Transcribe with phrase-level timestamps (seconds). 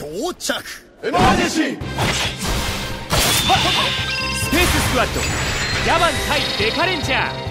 [0.00, 0.06] 到
[0.38, 0.54] 着。
[1.02, 1.64] エマージェンシー。
[1.64, 1.78] ス
[4.50, 5.20] ペーススクワット。
[5.84, 7.49] ギャバン対デカレンジャー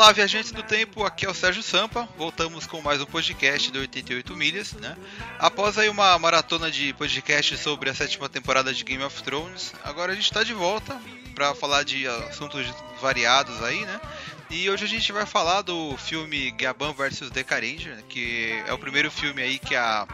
[0.00, 2.08] Olá, viajantes do tempo, aqui é o Sérgio Sampa.
[2.16, 4.96] Voltamos com mais um podcast do 88 Milhas, né?
[5.38, 10.12] Após aí uma maratona de podcasts sobre a sétima temporada de Game of Thrones, agora
[10.12, 10.98] a gente está de volta
[11.34, 12.66] para falar de assuntos
[12.98, 14.00] variados aí, né?
[14.48, 17.44] E hoje a gente vai falar do filme Gaban vs The
[17.84, 18.02] né?
[18.08, 20.08] que é o primeiro filme aí que a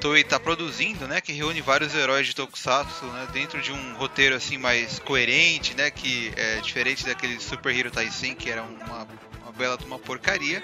[0.00, 4.36] Toei está produzindo, né, que reúne vários heróis de Tokusatsu, né, dentro de um roteiro
[4.36, 9.08] assim mais coerente, né, que é diferente daquele Super Hero Taisen que era uma,
[9.42, 10.62] uma bela de uma porcaria.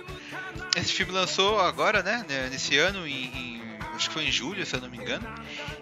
[0.76, 3.62] Esse filme lançou agora, né, nesse ano, em, em,
[3.94, 5.26] acho que foi em julho, se eu não me engano.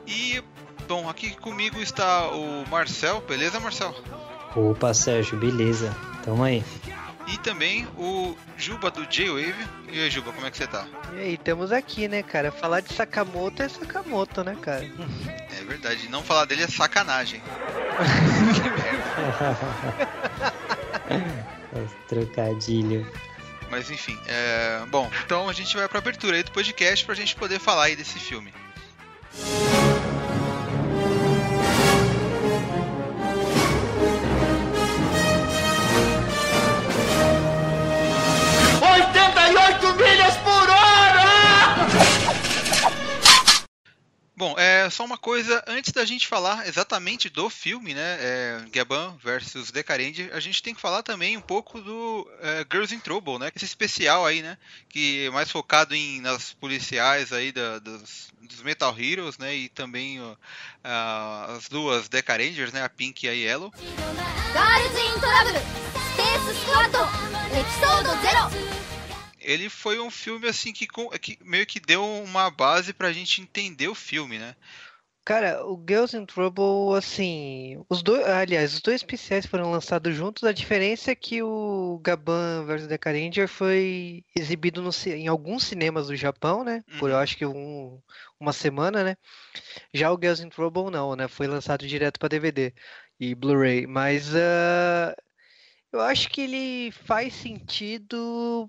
[0.07, 0.43] E
[0.89, 3.95] bom, aqui comigo está o Marcel, beleza, Marcel?
[4.55, 5.95] Opa, Sérgio, beleza.
[6.25, 6.63] Tamo aí.
[7.33, 9.67] E também o Juba do J-Wave.
[9.91, 10.87] E aí, Juba, como é que você tá?
[11.15, 12.53] E aí, estamos aqui, né, cara?
[12.53, 14.87] Falar de Sakamoto é Sakamoto, né, cara?
[15.59, 17.41] É verdade, não falar dele é sacanagem.
[22.07, 23.11] Trocadilho.
[23.71, 24.83] Mas enfim, é...
[24.91, 27.97] bom, então a gente vai pra abertura aí do podcast pra gente poder falar aí
[27.97, 28.53] desse filme.
[39.97, 41.23] Milhas por hora!
[44.35, 49.17] Bom, é só uma coisa, antes da gente falar exatamente do filme, né, é, Gaban
[49.23, 53.39] versus Decarende, a gente tem que falar também um pouco do é, Girls in Trouble,
[53.39, 58.33] né, esse especial aí, né, que é mais focado em, nas policiais aí da, dos,
[58.41, 60.37] dos, Metal Heroes, né, e também uh,
[61.57, 63.73] as duas Decarangers, né, a Pink e a Yellow.
[63.77, 65.61] Girls in Trouble,
[66.15, 66.97] Space Squad,
[67.55, 68.82] Episódio Zero
[69.45, 70.87] ele foi um filme assim que,
[71.21, 74.57] que, meio que deu uma base pra gente entender o filme, né?
[75.25, 80.43] Cara, o Girls in Trouble, assim, os dois, aliás, os dois especiais foram lançados juntos.
[80.43, 86.09] A diferença é que o Gaban vs The Ranger foi exibido no, em alguns cinemas
[86.09, 86.83] do Japão, né?
[86.99, 87.23] Por eu uhum.
[87.23, 88.01] acho que um,
[88.41, 89.17] uma semana, né?
[89.95, 91.29] Já o Girls in Trouble não, né?
[91.29, 92.75] Foi lançado direto para DVD
[93.21, 93.87] e Blu-ray.
[93.87, 95.15] Mas uh,
[95.93, 98.69] eu acho que ele faz sentido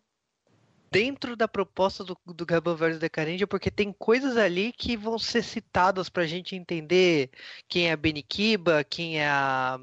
[0.94, 5.44] dentro da proposta do, do Gaban vs Decarendia, porque tem coisas ali que vão ser
[5.44, 7.32] citadas para a gente entender
[7.68, 9.80] quem é a Benikiba, quem é a.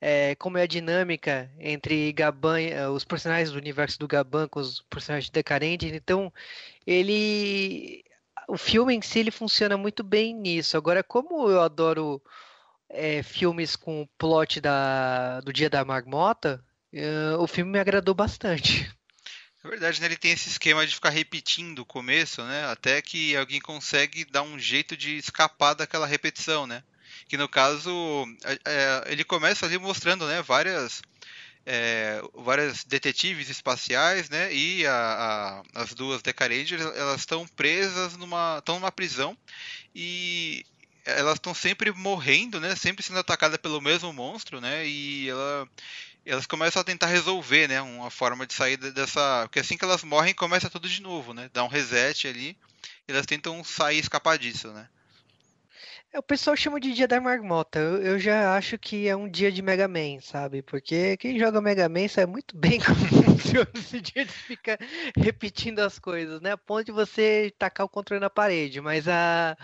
[0.00, 4.58] É, como é a dinâmica entre Gaban, eh, os personagens do universo do Gaban com
[4.58, 5.94] os personagens de Decarendia.
[5.94, 6.32] Então,
[6.86, 8.02] ele.
[8.48, 10.76] O filme em si ele funciona muito bem nisso.
[10.76, 12.22] Agora, como eu adoro
[12.88, 18.14] é, filmes com o plot da, do Dia da Marmota, uh, o filme me agradou
[18.14, 18.90] bastante.
[19.62, 20.06] É verdade, né?
[20.06, 22.64] Ele tem esse esquema de ficar repetindo o começo, né?
[22.66, 26.82] Até que alguém consegue dar um jeito de escapar daquela repetição, né?
[27.28, 27.90] Que no caso,
[28.64, 30.40] é, ele começa ali mostrando, né?
[30.40, 31.02] Várias,
[31.66, 34.52] é, várias detetives espaciais, né?
[34.52, 39.36] E a, a, as duas Decarangers, elas estão presas numa, estão numa prisão
[39.94, 40.64] e
[41.04, 42.74] elas estão sempre morrendo, né?
[42.76, 44.86] Sempre sendo atacadas pelo mesmo monstro, né?
[44.86, 45.68] E ela
[46.30, 50.04] elas começam a tentar resolver, né, uma forma de sair dessa, porque assim que elas
[50.04, 51.50] morrem começa tudo de novo, né?
[51.52, 52.56] Dá um reset ali,
[53.08, 54.88] e elas tentam sair escapar disso, né?
[56.12, 57.78] É, o pessoal chama de dia da marmota.
[57.78, 60.60] Eu, já acho que é um dia de Mega Man, sabe?
[60.60, 64.78] Porque quem joga Mega Man sabe muito bem como funciona esse dia de ficar
[65.16, 66.52] repetindo as coisas, né?
[66.52, 68.80] A ponto de você tacar o controle na parede.
[68.80, 69.56] Mas a.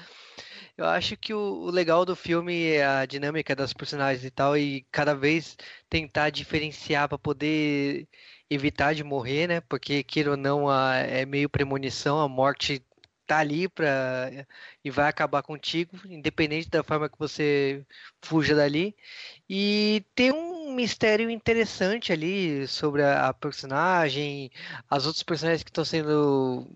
[0.77, 4.57] Eu acho que o, o, legal do filme é a dinâmica das personagens e tal,
[4.59, 5.57] e cada vez
[5.89, 8.07] tentar diferenciar para poder
[8.51, 9.61] evitar de morrer, né?
[9.63, 12.85] Porque, queira ou não, a, é meio premonição, a morte
[13.27, 14.31] tá ali pra,
[14.85, 17.85] e vai acabar contigo, independente da forma que você
[18.23, 18.95] fuja dali.
[19.49, 24.51] E tem um mistério interessante ali sobre a, a personagem,
[24.91, 26.67] as outras personagens que estão sendo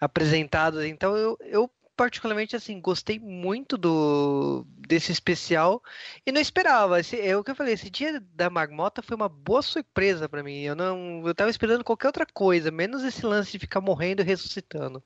[0.00, 0.84] apresentadas.
[0.84, 5.82] Então eu, eu particularmente assim gostei muito do desse especial
[6.24, 7.00] e não esperava.
[7.00, 10.42] Esse, é o que eu falei, esse dia da marmota foi uma boa surpresa para
[10.42, 10.60] mim.
[10.60, 14.24] Eu não, eu tava esperando qualquer outra coisa, menos esse lance de ficar morrendo e
[14.24, 15.02] ressuscitando.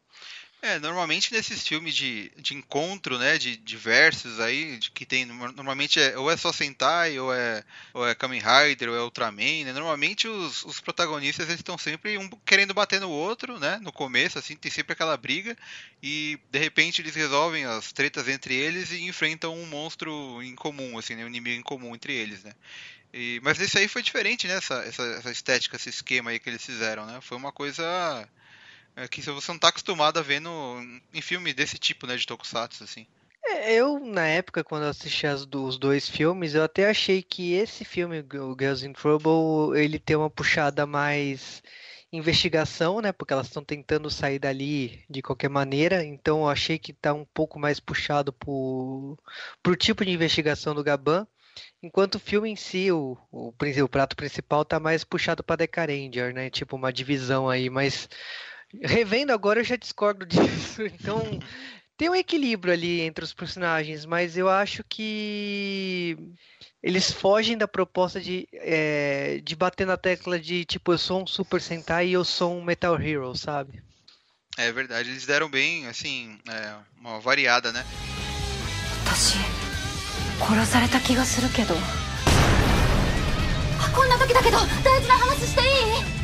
[0.63, 5.25] É, normalmente nesses filmes de, de encontro, né, de, de versos aí, de, que tem,
[5.25, 7.65] normalmente é, ou é só Sentai, ou é,
[7.95, 12.19] ou é Kamen Rider, ou é Ultraman, né, normalmente os, os protagonistas eles estão sempre
[12.19, 15.57] um querendo bater no outro, né, no começo, assim, tem sempre aquela briga,
[16.03, 20.99] e de repente eles resolvem as tretas entre eles e enfrentam um monstro em comum,
[20.99, 22.53] assim, né, um inimigo em comum entre eles, né.
[23.15, 26.51] E, mas esse aí foi diferente, né, essa, essa, essa estética, esse esquema aí que
[26.51, 28.29] eles fizeram, né, foi uma coisa
[28.97, 30.81] é que você não tá acostumado a ver no,
[31.13, 33.07] em filme desse tipo, né, de tokusatsu, assim.
[33.43, 37.85] É, eu, na época, quando assisti as, os dois filmes, eu até achei que esse
[37.85, 41.63] filme, o Girls in Trouble, ele tem uma puxada mais
[42.13, 43.13] investigação, né?
[43.13, 46.05] Porque elas estão tentando sair dali de qualquer maneira.
[46.05, 49.19] Então eu achei que tá um pouco mais puxado pro,
[49.63, 51.27] pro tipo de investigação do Gaban.
[51.83, 53.53] Enquanto o filme em si, o, o,
[53.85, 56.51] o prato principal tá mais puxado pra Decaranger, né?
[56.51, 58.09] Tipo uma divisão aí, mas
[58.83, 60.83] Revendo agora eu já discordo disso.
[60.83, 61.39] Então
[61.97, 66.17] tem um equilíbrio ali entre os personagens, mas eu acho que
[66.83, 71.27] eles fogem da proposta de, é, de bater na tecla de tipo, eu sou um
[71.27, 73.83] Super Sentai e eu sou um Metal Hero, sabe?
[74.57, 77.85] É verdade, eles deram bem, assim, é, uma variada, né?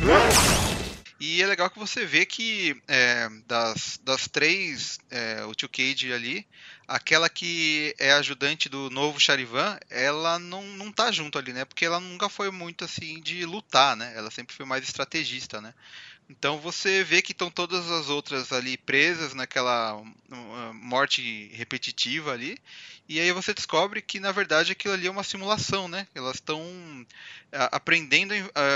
[0.03, 0.86] 殺
[1.19, 5.69] e é legal que você vê que é, das, das três, é, o Tio
[6.13, 6.47] ali,
[6.87, 11.65] aquela que é ajudante do novo Charivan, ela não, não tá junto ali, né?
[11.65, 14.13] Porque ela nunca foi muito assim de lutar, né?
[14.15, 15.73] Ela sempre foi mais estrategista, né?
[16.29, 20.01] Então você vê que estão todas as outras ali presas naquela
[20.73, 22.57] morte repetitiva ali.
[23.07, 26.05] E aí você descobre que na verdade aquilo ali é uma simulação, né?
[26.13, 26.61] Elas estão
[27.71, 28.33] aprendendo,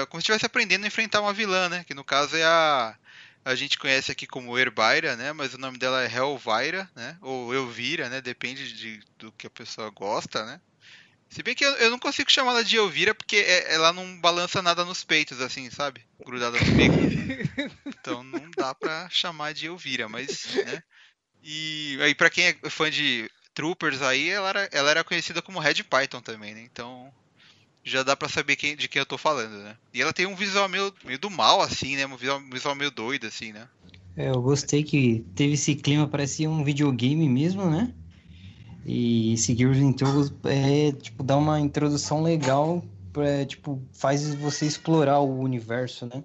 [0.09, 1.83] como se estivesse aprendendo a enfrentar uma vilã, né?
[1.83, 2.95] Que no caso é a
[3.43, 5.33] a gente conhece aqui como Herbaira, né?
[5.33, 7.17] Mas o nome dela é Helvira, né?
[7.21, 8.21] Ou Elvira, né?
[8.21, 10.61] Depende de, do que a pessoa gosta, né?
[11.31, 14.19] Se bem que eu, eu não consigo chamar ela de Elvira porque é, ela não
[14.19, 16.01] balança nada nos peitos, assim, sabe?
[16.25, 17.71] Grudada no peito.
[18.01, 20.81] Então não dá pra chamar de Elvira, mas, né?
[21.43, 25.59] E aí, pra quem é fã de Troopers aí, ela era, ela era conhecida como
[25.59, 26.61] Red Python também, né?
[26.63, 27.13] Então
[27.83, 29.77] já dá pra saber quem, de quem eu tô falando, né?
[29.93, 32.05] E ela tem um visual meio, meio do mal, assim, né?
[32.05, 33.67] Um visual, um visual meio doido, assim, né?
[34.17, 37.93] É, eu gostei que teve esse clima, parecia um videogame mesmo, né?
[38.85, 42.83] E seguir os intros é, tipo, dá uma introdução legal,
[43.13, 46.23] pra, tipo, faz você explorar o universo, né?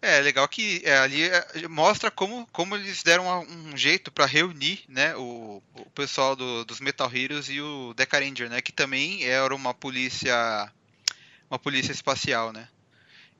[0.00, 4.84] É, legal que é, ali é, mostra como, como eles deram um jeito para reunir
[4.88, 9.24] né, o, o pessoal do, dos Metal Heroes e o Deca Ranger, né, que também
[9.24, 10.70] era uma polícia
[11.50, 12.68] uma polícia espacial, né?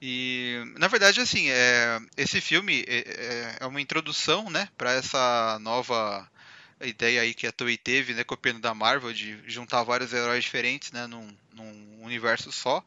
[0.02, 5.58] E na verdade assim, é, esse filme é, é, é uma introdução, né, para essa
[5.60, 6.28] nova
[6.86, 10.92] ideia aí que a Toei teve, né, copiando da Marvel, de juntar vários heróis diferentes,
[10.92, 12.84] né, num, num universo só.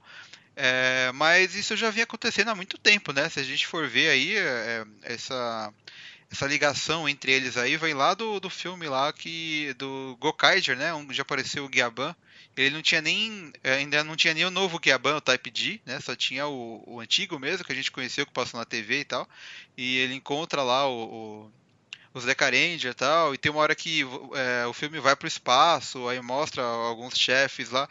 [0.55, 3.29] É, mas isso já vinha acontecendo há muito tempo, né?
[3.29, 5.73] Se a gente for ver aí, é, essa,
[6.31, 10.93] essa ligação entre eles aí vem lá do, do filme lá que do Gokaiger, né?
[10.93, 12.15] Onde já apareceu o Gyaban.
[12.55, 15.99] Ele não tinha nem ainda não tinha nem o novo Gyaban, o Type D, né?
[16.01, 19.05] Só tinha o, o antigo mesmo que a gente conheceu que passou na TV e
[19.05, 19.27] tal.
[19.77, 21.51] E ele encontra lá o, o
[22.13, 24.01] os Decarendia e tal, e tem uma hora que
[24.35, 27.87] é, o filme vai para o espaço, aí mostra alguns chefes lá,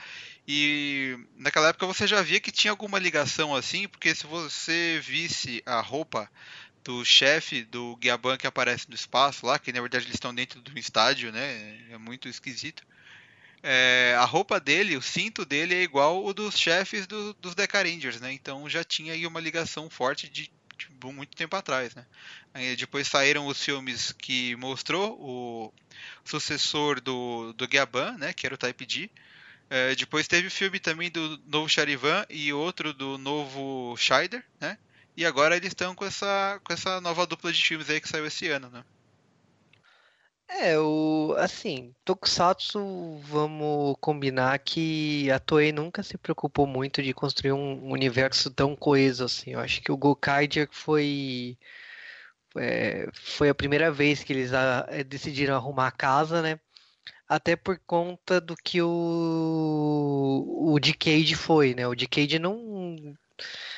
[0.47, 5.63] e naquela época você já via que tinha alguma ligação assim, porque se você visse
[5.65, 6.31] a roupa
[6.85, 10.61] do chefe do Guiaban que aparece no espaço lá, que na verdade eles estão dentro
[10.61, 11.79] do estádio, né?
[11.91, 12.83] É muito esquisito.
[13.63, 17.83] É, a roupa dele, o cinto dele é igual o dos chefes do, dos Deca
[17.83, 18.33] Rangers, né?
[18.33, 20.51] Então já tinha aí uma ligação forte de,
[20.89, 22.07] de muito tempo atrás, né?
[22.55, 25.73] Aí depois saíram os filmes que mostrou o
[26.25, 28.33] sucessor do, do Guiaban, né?
[28.33, 29.11] Que era o Type D.
[29.69, 34.77] É, depois teve o filme também do novo Charivan e outro do novo Scheider, né?
[35.17, 38.27] E agora eles estão com essa, com essa nova dupla de filmes aí que saiu
[38.27, 38.85] esse ano, né?
[40.53, 47.53] É, o, assim, Tokusatsu, vamos combinar que a Toei nunca se preocupou muito de construir
[47.53, 49.53] um universo tão coeso assim.
[49.53, 51.57] Eu acho que o Gokaiger foi
[52.57, 56.61] é, foi a primeira vez que eles a, decidiram arrumar a casa, né?
[57.31, 61.87] até por conta do que o, o Decade foi, né?
[61.87, 62.97] O Decade não.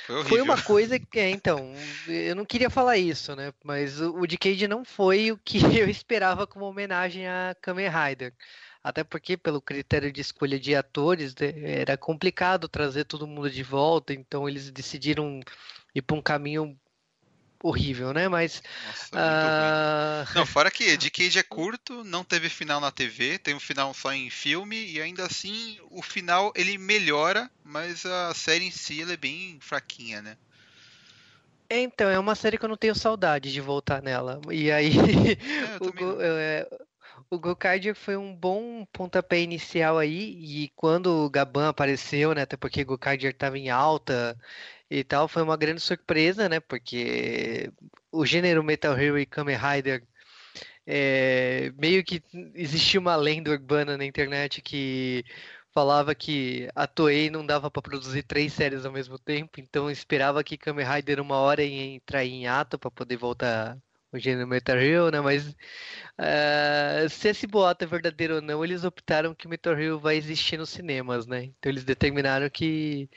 [0.07, 1.19] Foi, foi uma coisa que.
[1.19, 1.73] É, então,
[2.09, 3.53] eu não queria falar isso, né?
[3.65, 8.33] Mas o, Decade não foi o que eu esperava como homenagem a Kamen Rider.
[8.83, 13.63] Até porque, pelo critério de escolha de atores, né, era complicado trazer todo mundo de
[13.63, 15.41] volta, então eles decidiram
[15.95, 16.77] ir para um caminho
[17.63, 18.29] horrível, né?
[18.29, 18.63] Mas.
[18.87, 20.35] Nossa, ruim.
[20.35, 23.93] Não, fora que de Cage é curto, não teve final na TV, tem um final
[23.95, 29.03] só em filme, e ainda assim o final ele melhora, mas a série em si
[29.03, 30.37] ela é bem fraquinha, né?
[31.75, 34.41] Então, é uma série que eu não tenho saudade de voltar nela.
[34.51, 36.69] E aí, É, o, Go, é,
[37.31, 40.37] o foi um bom pontapé inicial aí.
[40.39, 42.43] E quando o Gaban apareceu, né?
[42.43, 44.37] Até porque o Gokardia estava em alta
[44.93, 46.61] e tal, foi uma grande surpresa, né?
[46.61, 47.73] Porque
[48.11, 50.07] o gênero Metal Hero e Kamen Rider
[50.87, 52.23] é, meio que
[52.55, 55.25] existia uma lenda urbana na internet que
[55.73, 60.45] falava que a Toei não dava para produzir três séries ao mesmo tempo, então esperava
[60.45, 63.79] que Kamen Rider uma hora ia entrar em ato para poder voltar
[64.13, 65.21] o gênero Metal Hero, né?
[65.21, 65.55] Mas
[66.19, 70.59] ah, se esse boato é verdadeiro ou não, eles optaram que Metal Hero vai existir
[70.59, 71.45] nos cinemas, né?
[71.45, 73.09] Então eles determinaram que,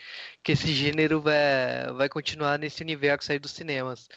[0.44, 4.08] que esse gênero vai, vai continuar nesse universo aí dos cinemas.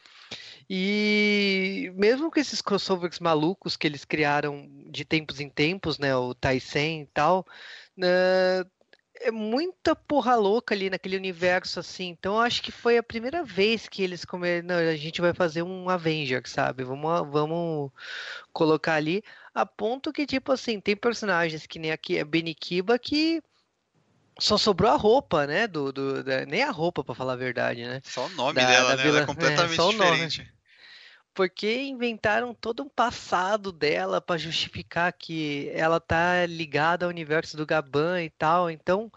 [0.71, 6.15] E mesmo com esses crossovers malucos que eles criaram de tempos em tempos, né?
[6.17, 7.47] O Taisen e tal,
[7.97, 8.09] né,
[9.21, 12.09] é muita porra louca ali naquele universo, assim.
[12.09, 14.67] Então acho que foi a primeira vez que eles comeram.
[14.69, 16.85] Não, a gente vai fazer um Avenger, sabe?
[16.85, 17.91] Vamos, vamos
[18.53, 19.23] colocar ali.
[19.55, 23.43] A ponto que, tipo assim, tem personagens que nem aqui é Benikiba que
[24.39, 25.67] só sobrou a roupa, né?
[25.67, 28.01] Do, do, da- nem a roupa, pra falar a verdade, né?
[28.05, 29.03] Só o nome Da- dela, da né?
[29.03, 30.29] vilã- Ela é é, completamente só o nome.
[31.39, 37.65] Porque inventaram todo um passado dela pra justificar que ela tá ligada ao universo do
[37.65, 38.69] Gaban e tal.
[38.69, 39.09] Então,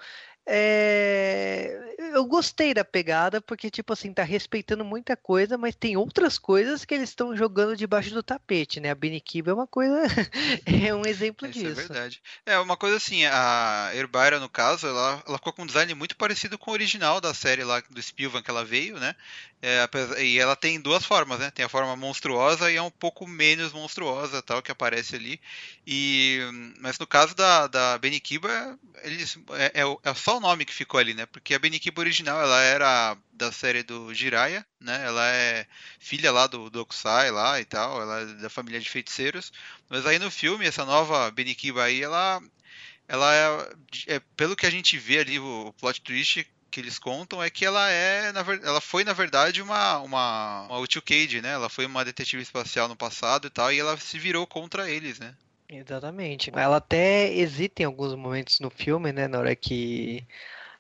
[0.46, 6.38] é, eu gostei da pegada, porque, tipo assim, tá respeitando muita coisa, mas tem outras
[6.38, 8.90] coisas que eles estão jogando debaixo do tapete, né?
[8.90, 10.02] A Benikiba é uma coisa,
[10.66, 11.76] é um exemplo Isso é disso.
[11.76, 12.22] verdade.
[12.46, 16.16] É, uma coisa assim, a Herbaira, no caso, ela, ela ficou com um design muito
[16.16, 19.16] parecido com o original da série lá do Spilvan que ela veio, né?
[19.64, 19.88] É,
[20.24, 21.52] e ela tem duas formas, né?
[21.52, 25.40] Tem a forma monstruosa e é um pouco menos monstruosa, tal, que aparece ali.
[25.86, 26.40] E,
[26.80, 31.00] mas no caso da, da Benikiba, eles, é, é, é só o nome que ficou
[31.00, 31.28] ali, né?
[31.28, 35.04] Porque a Benikiba original, ela era da série do Jiraiya, né?
[35.06, 35.66] Ela é
[36.00, 39.52] filha lá do, do Okusai lá e tal, ela é da família de feiticeiros.
[39.90, 42.42] Mas aí no filme, essa nova Benikiba aí, ela,
[43.08, 47.44] ela é, é- pelo que a gente vê ali, o, plot twist que eles contam
[47.44, 50.80] é que ela é, na ela foi na verdade uma uma, uma
[51.42, 51.50] né?
[51.52, 55.20] Ela foi uma detetive espacial no passado e tal, e ela se virou contra eles,
[55.20, 55.36] né?
[55.68, 56.52] Exatamente.
[56.54, 59.28] Ela até hesita em alguns momentos no filme, né?
[59.28, 60.26] Na hora que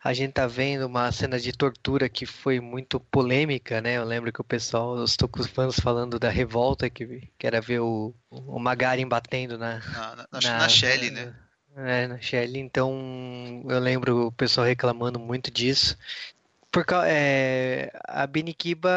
[0.04, 3.98] a gente tá vendo uma cena de tortura que foi muito polêmica, né?
[3.98, 5.16] Eu lembro que o pessoal, os
[5.54, 10.28] fãs falando da revolta que, que era ver o, o Magarin batendo na, Na, na,
[10.32, 11.36] na, na Shelley, né?
[11.76, 12.60] É, na Shelley.
[12.60, 15.96] Então, eu lembro o pessoal reclamando muito disso.
[16.72, 18.90] Por, é, a Benikiba,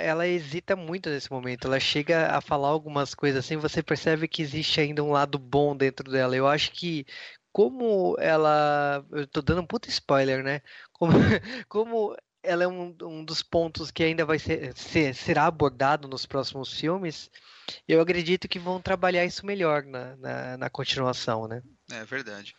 [0.00, 1.68] ela hesita muito nesse momento.
[1.68, 5.74] Ela chega a falar algumas coisas assim, você percebe que existe ainda um lado bom
[5.74, 6.36] dentro dela.
[6.36, 7.06] Eu acho que
[7.52, 10.60] como ela, eu tô dando um puta spoiler, né?
[10.92, 11.12] Como,
[11.68, 16.24] como ela é um, um dos pontos que ainda vai ser, ser- será abordado nos
[16.26, 17.30] próximos filmes,
[17.86, 21.62] eu acredito que vão trabalhar isso melhor na, na, na continuação, né?
[21.92, 22.54] É verdade.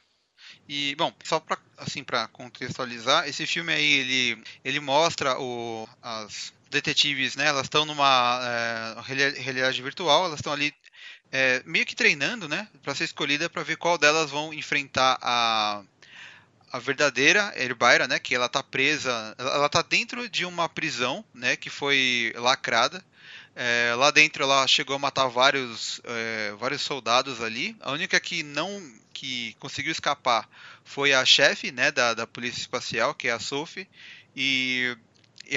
[0.68, 6.54] E, bom, só pra, assim, para contextualizar, esse filme aí, ele, ele mostra o, as
[6.70, 7.48] detetives, né?
[7.48, 10.74] Elas estão numa é, reali- realidade virtual, elas estão ali
[11.32, 12.68] é, meio que treinando, né?
[12.84, 15.82] Pra ser escolhida pra ver qual delas vão enfrentar a,
[16.72, 18.20] a verdadeira Herbaira, né?
[18.20, 21.56] Que ela tá presa, ela, ela tá dentro de uma prisão, né?
[21.56, 23.04] Que foi lacrada.
[23.56, 27.76] É, lá dentro ela chegou a matar vários, é, vários soldados ali.
[27.80, 28.82] A única que não
[29.14, 30.50] que conseguiu escapar
[30.84, 33.88] foi a chefe né, da, da polícia espacial, que é a Sophie.
[34.36, 34.98] E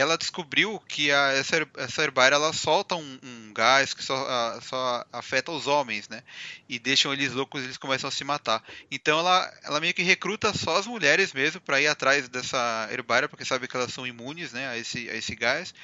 [0.01, 4.61] ela descobriu que a, essa, essa herbaira ela solta um, um gás que só, a-
[4.63, 6.23] só afeta os homens, né?
[6.69, 8.63] E deixam eles loucos e eles começam a se matar.
[8.91, 13.29] Então ela, ela meio que recruta só as mulheres mesmo para ir atrás dessa herbaira,
[13.29, 15.75] porque sabe que elas são imunes né, a, esse, a esse gás.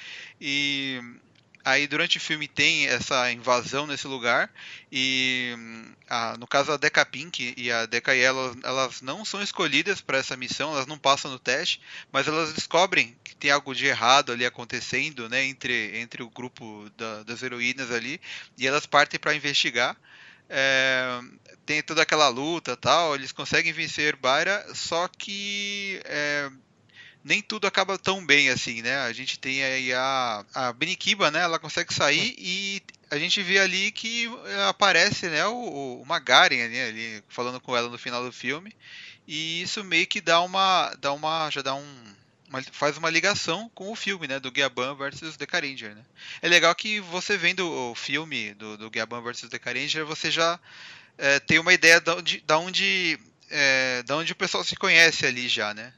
[0.40, 1.00] E
[1.64, 4.50] aí durante o filme tem essa invasão nesse lugar
[4.90, 9.42] e hum, a- no caso a Deca Pink e a Deca Yellow elas não são
[9.42, 11.80] escolhidas para essa missão, elas não passam no teste,
[12.12, 16.88] mas elas descobrem que tem algo de errado ali acontecendo, né, entre, entre o grupo
[16.96, 18.20] da- das heroínas ali
[18.58, 19.96] e elas partem para investigar.
[20.48, 21.20] É,
[21.64, 26.50] tem toda aquela luta tal, eles conseguem vencer Herbaira, só que é,
[27.24, 28.98] nem tudo acaba tão bem assim, né?
[29.00, 31.40] A gente tem aí a, a Benikiba, né?
[31.40, 35.44] Ela consegue sair e a gente vê ali que eh, aparece, né?
[35.46, 38.72] O, o Magaren ali, ali falando com ela no final do filme
[39.26, 42.14] e isso meio que dá uma, dá uma, já dá um,
[42.48, 44.40] uma- faz uma ligação com o filme, né?
[44.40, 46.04] Do Giaban versus The Ranger, né?
[46.42, 50.58] É legal que você vendo o filme do, do Giaban versus The Ranger, você já
[51.18, 53.18] é, tem uma ideia da onde, da onde,
[53.50, 55.92] é, da onde o pessoal se conhece ali já, né?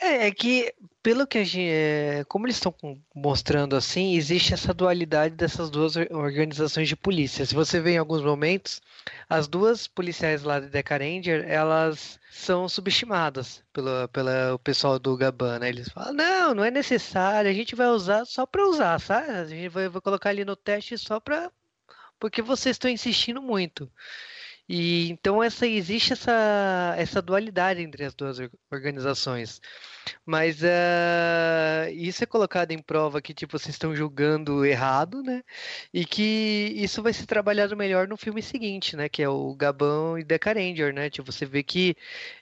[0.00, 2.74] É, é que, pelo que a gente, é, como eles estão
[3.14, 7.46] mostrando assim, existe essa dualidade dessas duas or- organizações de polícia.
[7.46, 8.82] Se você vê em alguns momentos,
[9.28, 15.60] as duas policiais lá de Deca Ranger, elas são subestimadas pelo, pelo pessoal do Gaban,
[15.60, 15.68] né?
[15.70, 19.30] Eles falam, não, não é necessário, a gente vai usar só para usar, sabe?
[19.30, 21.50] A gente vai, vai colocar ali no teste só para
[22.18, 23.90] porque vocês estão insistindo muito.
[24.68, 29.60] E então essa existe essa, essa dualidade entre as duas or- organizações.
[30.24, 35.42] Mas ah, isso é colocado em prova que tipo vocês estão julgando errado, né?
[35.92, 39.08] E que isso vai ser trabalhado melhor no filme seguinte, né?
[39.08, 41.10] Que é o Gabão e Deca Ranger, né?
[41.10, 41.96] Tipo, você vê que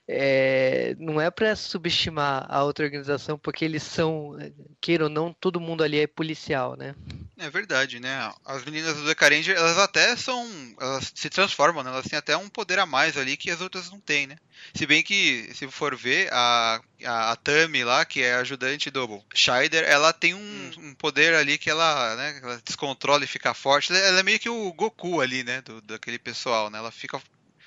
[0.09, 4.37] é, não é para subestimar a outra organização, porque eles são,
[4.81, 6.95] queira ou não, todo mundo ali é policial, né?
[7.37, 8.33] É verdade, né?
[8.45, 10.49] As meninas do Ranger, elas até são.
[10.81, 11.91] Elas se transformam, né?
[11.91, 14.37] Elas têm até um poder a mais ali que as outras não têm, né?
[14.73, 19.21] Se bem que, se for ver, a, a, a Tami lá, que é ajudante do
[19.35, 23.93] Scheider, ela tem um, um poder ali que ela, né, ela descontrola e fica forte.
[23.93, 25.61] Ela é meio que o Goku ali, né?
[25.63, 26.79] Do, daquele pessoal, né?
[26.79, 27.21] Ela fica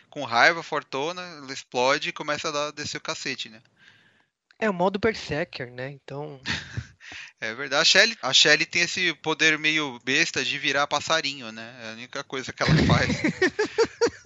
[0.10, 3.62] com raiva, fortuna, ela explode e começa a dar, descer o cacete, né?
[4.58, 5.90] É o modo Berserker, né?
[5.92, 6.42] Então.
[7.39, 7.82] É verdade.
[7.82, 11.75] A Shelly, a Shelly tem esse poder meio besta de virar passarinho, né?
[11.84, 13.15] É a única coisa que ela faz.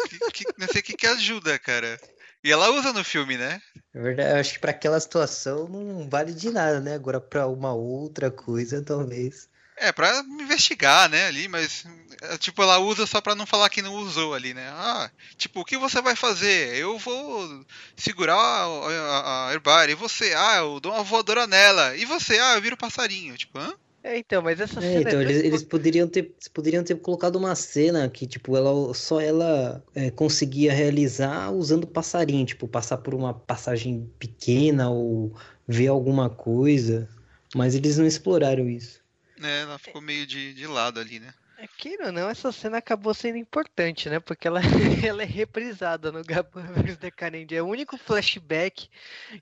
[0.09, 1.99] que, que- não sei o que, que ajuda, cara.
[2.43, 3.61] E ela usa no filme, né?
[3.93, 6.95] É verdade, eu acho que pra aquela situação não vale de nada, né?
[6.95, 9.49] Agora pra uma outra coisa, talvez.
[9.81, 11.85] É, pra investigar, né, ali, mas
[12.21, 14.67] é, tipo, ela usa só pra não falar que não usou ali, né?
[14.69, 16.75] Ah, tipo, o que você vai fazer?
[16.75, 19.93] Eu vou segurar a, a, a Herbária.
[19.93, 20.33] E você?
[20.35, 21.95] Ah, eu dou uma voadora nela.
[21.95, 22.37] E você?
[22.37, 23.35] Ah, eu viro passarinho.
[23.35, 23.73] Tipo, hã?
[24.03, 26.83] É, então, mas essa É, cena é então tão eles, eles poderiam ter, eles poderiam
[26.83, 32.67] ter colocado uma cena que, tipo, ela só ela é, conseguia realizar usando passarinho, tipo,
[32.67, 35.35] passar por uma passagem pequena ou
[35.67, 37.07] ver alguma coisa,
[37.55, 39.00] mas eles não exploraram isso.
[39.43, 41.33] É, ela ficou meio de, de lado ali, né?
[41.57, 44.19] É, Queira ou não, essa cena acabou sendo importante, né?
[44.19, 44.59] Porque ela,
[45.05, 47.55] ela é reprisada no vs The Kennedy.
[47.55, 48.89] É o único flashback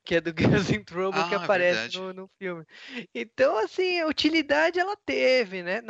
[0.03, 1.98] que é do Girls in Trouble que Ah, é aparece verdade.
[1.98, 2.65] no, no filme.
[3.15, 5.82] Então, assim, a utilidade ela teve, né?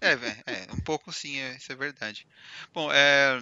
[0.00, 0.12] É,
[0.52, 2.26] é, um pouco sim, é, isso é verdade.
[2.72, 3.40] Bom, é,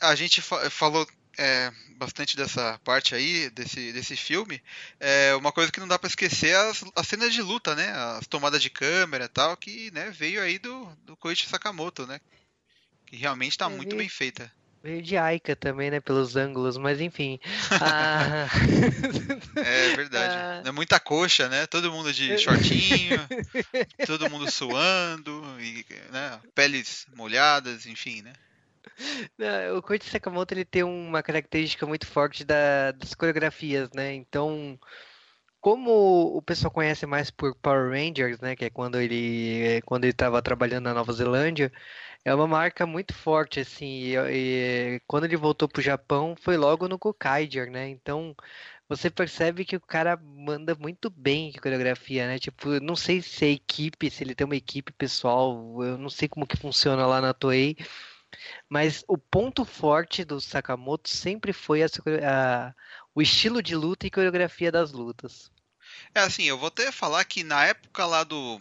[0.00, 1.06] a gente fa- falou
[1.38, 4.62] é, bastante dessa parte aí, desse, desse filme.
[5.00, 7.90] É, uma coisa que não dá pra esquecer é as, as cenas de luta, né?
[8.18, 12.20] As tomadas de câmera e tal, que né, veio aí do, do Koichi Sakamoto, né?
[13.06, 14.50] Que realmente tá É, muito veio- bem feita.
[14.82, 16.00] Veio de Aika também, né?
[16.00, 17.40] Pelos ângulos, mas enfim.
[17.80, 18.46] Ah,
[19.56, 20.34] É verdade.
[20.36, 20.62] Ah.
[20.64, 21.66] É muita coxa, né?
[21.66, 23.18] Todo mundo de shortinho,
[24.06, 26.40] todo mundo suando, e, né?
[26.54, 28.32] peles molhadas, enfim, né?
[29.38, 34.14] Não, o Koichi Sakamoto ele tem uma característica muito forte da- das coreografias, né?
[34.14, 34.78] Então,
[35.60, 35.92] como
[36.36, 38.56] o pessoal conhece mais por Power Rangers, né?
[38.56, 41.72] Que é quando ele quando ele estava trabalhando na Nova Zelândia,
[42.24, 43.86] é uma marca muito forte, assim.
[43.86, 44.16] E,
[44.98, 47.88] e quando ele voltou pro Japão, foi logo no Gokaiger, né?
[47.90, 48.36] Então,
[48.88, 52.38] você percebe que o cara manda muito bem de coreografia, né?
[52.40, 56.28] Tipo, não sei se é equipe, se ele tem uma equipe pessoal, eu não sei
[56.28, 57.76] como que funciona lá na Toei.
[58.68, 62.74] Mas o ponto forte do Sakamoto sempre foi a, a-
[63.14, 65.50] o estilo de luta e coreografia das lutas.
[66.14, 68.60] É assim, eu vou até falar que na época lá do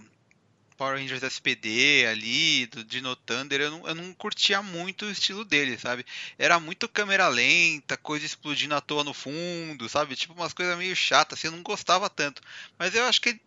[0.78, 5.46] Power Rangers SPD ali, do Dino Thunder, eu não, eu não curtia muito o estilo
[5.46, 6.06] dele, sabe?
[6.38, 10.16] Era muito câmera lenta, coisa explodindo à toa no fundo, sabe?
[10.16, 12.42] Tipo umas coisas meio chatas, assim, eu não gostava tanto.
[12.78, 13.40] Mas eu acho que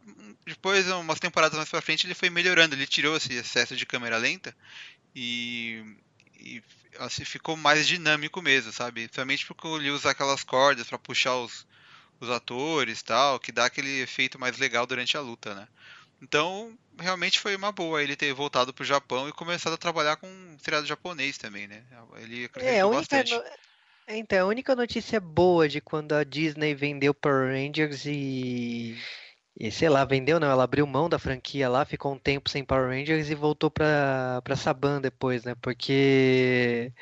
[0.46, 4.16] depois, umas temporadas mais pra frente, ele foi melhorando, ele tirou esse excesso de câmera
[4.16, 4.56] lenta
[5.14, 5.82] e,
[6.38, 6.62] e
[6.98, 9.02] assim, ficou mais dinâmico mesmo, sabe?
[9.02, 11.66] Principalmente porque ele usa aquelas cordas pra puxar os,
[12.20, 15.68] os atores e tal, que dá aquele efeito mais legal durante a luta, né?
[16.22, 20.28] Então, realmente foi uma boa ele ter voltado pro Japão e começado a trabalhar com
[20.28, 21.84] um seriado japonês também, né?
[22.18, 23.40] Ele É, a acrescentou única, bastante.
[23.40, 23.42] no-
[24.08, 29.06] então, a única notícia boa de quando a Disney vendeu Power Rangers e,
[29.58, 32.64] e sei lá, vendeu não, ela abriu mão da franquia lá, ficou um tempo sem
[32.64, 35.54] Power Rangers e voltou pra, pra Saban depois, né?
[35.56, 36.92] Porque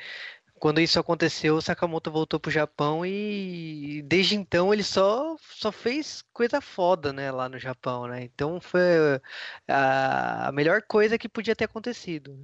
[0.59, 6.61] quando isso aconteceu, Sakamoto voltou pro Japão e desde então ele só, só fez coisa
[6.61, 8.23] foda, né, lá no Japão, né?
[8.23, 8.81] Então foi
[9.67, 12.37] a, a melhor coisa que podia ter acontecido.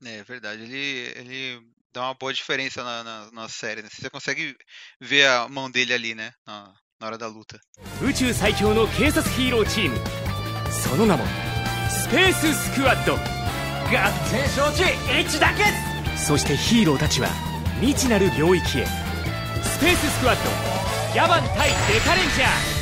[0.00, 0.18] né?
[0.18, 0.76] É verdade, ele,
[1.18, 3.88] ele dá uma boa diferença na, na, na série, né?
[3.90, 4.56] Você consegue
[5.00, 6.32] ver a mão dele ali, né?
[6.46, 7.58] Na, na hora da luta.
[8.02, 9.96] 宇宙最強の警察ヒーローチーム
[10.70, 11.24] その名も
[11.88, 13.18] スペーススクワッド合
[14.30, 14.82] 点承知
[15.20, 15.64] 一致だけ
[16.18, 17.28] そしてヒーローたちは
[17.80, 20.50] 未知なる領域へスペーススクワッド
[21.14, 22.79] ギャバン対デカレンジャー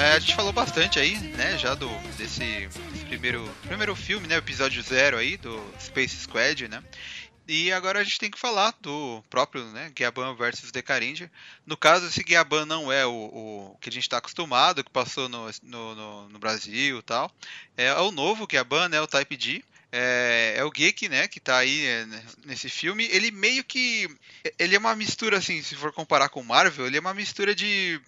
[0.00, 4.82] a gente falou bastante aí, né, já do desse, desse primeiro primeiro filme, né, episódio
[4.82, 6.82] zero aí do Space Squad, né?
[7.46, 11.30] E agora a gente tem que falar do próprio, né, Giaban versus Decaranger.
[11.66, 15.28] No caso, esse Giaban não é o, o que a gente está acostumado, que passou
[15.28, 17.30] no, no, no, no Brasil e tal.
[17.76, 19.64] É, o novo Giaban, né, o Type D.
[19.92, 22.06] É, é o Geek, né, que tá aí é,
[22.46, 23.08] nesse filme.
[23.10, 24.08] Ele meio que.
[24.56, 28.00] Ele é uma mistura, assim, se for comparar com Marvel, ele é uma mistura de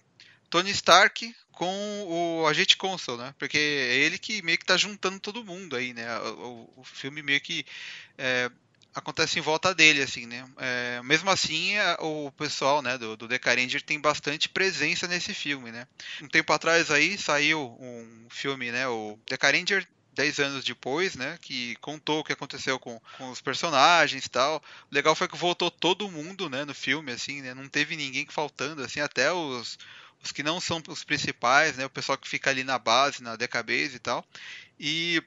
[0.53, 3.33] Tony Stark com o Agente Console, né?
[3.39, 6.05] Porque é ele que meio que tá juntando todo mundo aí, né?
[6.19, 7.65] O, o filme meio que
[8.19, 8.51] é,
[8.93, 10.47] acontece em volta dele, assim, né?
[10.59, 15.87] É, mesmo assim, o pessoal, né, do, do Decaranger tem bastante presença nesse filme, né?
[16.21, 18.87] Um tempo atrás aí saiu um filme, né?
[18.87, 24.23] O Decaranger 10 anos depois, né, que contou o que aconteceu com, com os personagens
[24.23, 24.57] e tal.
[24.91, 28.27] O legal foi que voltou todo mundo, né, no filme, assim, né, não teve ninguém
[28.29, 29.79] faltando, assim, até os,
[30.23, 33.35] os que não são os principais, né, o pessoal que fica ali na base, na
[33.35, 34.25] Decabase e tal.
[34.79, 35.21] E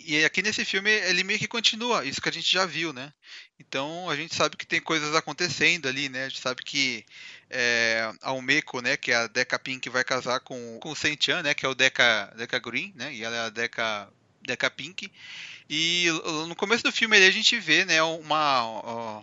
[0.00, 3.12] e aqui nesse filme ele meio que continua isso que a gente já viu, né?
[3.58, 6.24] Então a gente sabe que tem coisas acontecendo ali, né?
[6.24, 7.04] A gente sabe que
[7.50, 11.42] é, a Umeko, né, que é a Deca Pink, vai casar com, com o Sentian,
[11.42, 13.12] né, que é o Deca, Deca Green, né?
[13.12, 14.08] E ela é a Deca,
[14.42, 15.10] Deca Pink.
[15.68, 16.06] E
[16.46, 18.64] no começo do filme ali, a gente vê, né, uma.
[18.64, 19.22] Ó,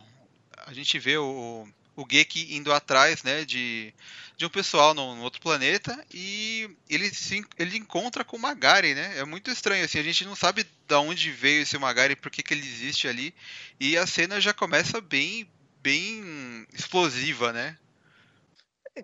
[0.68, 3.94] a gente vê o, o Geki indo atrás, né, de
[4.38, 9.18] de um pessoal num, outro planeta e ele se ele encontra com o Magari, né?
[9.18, 12.44] É muito estranho assim, a gente não sabe de onde veio esse Magari, por que,
[12.44, 13.34] que ele existe ali.
[13.80, 15.50] E a cena já começa bem
[15.82, 17.78] bem explosiva, né?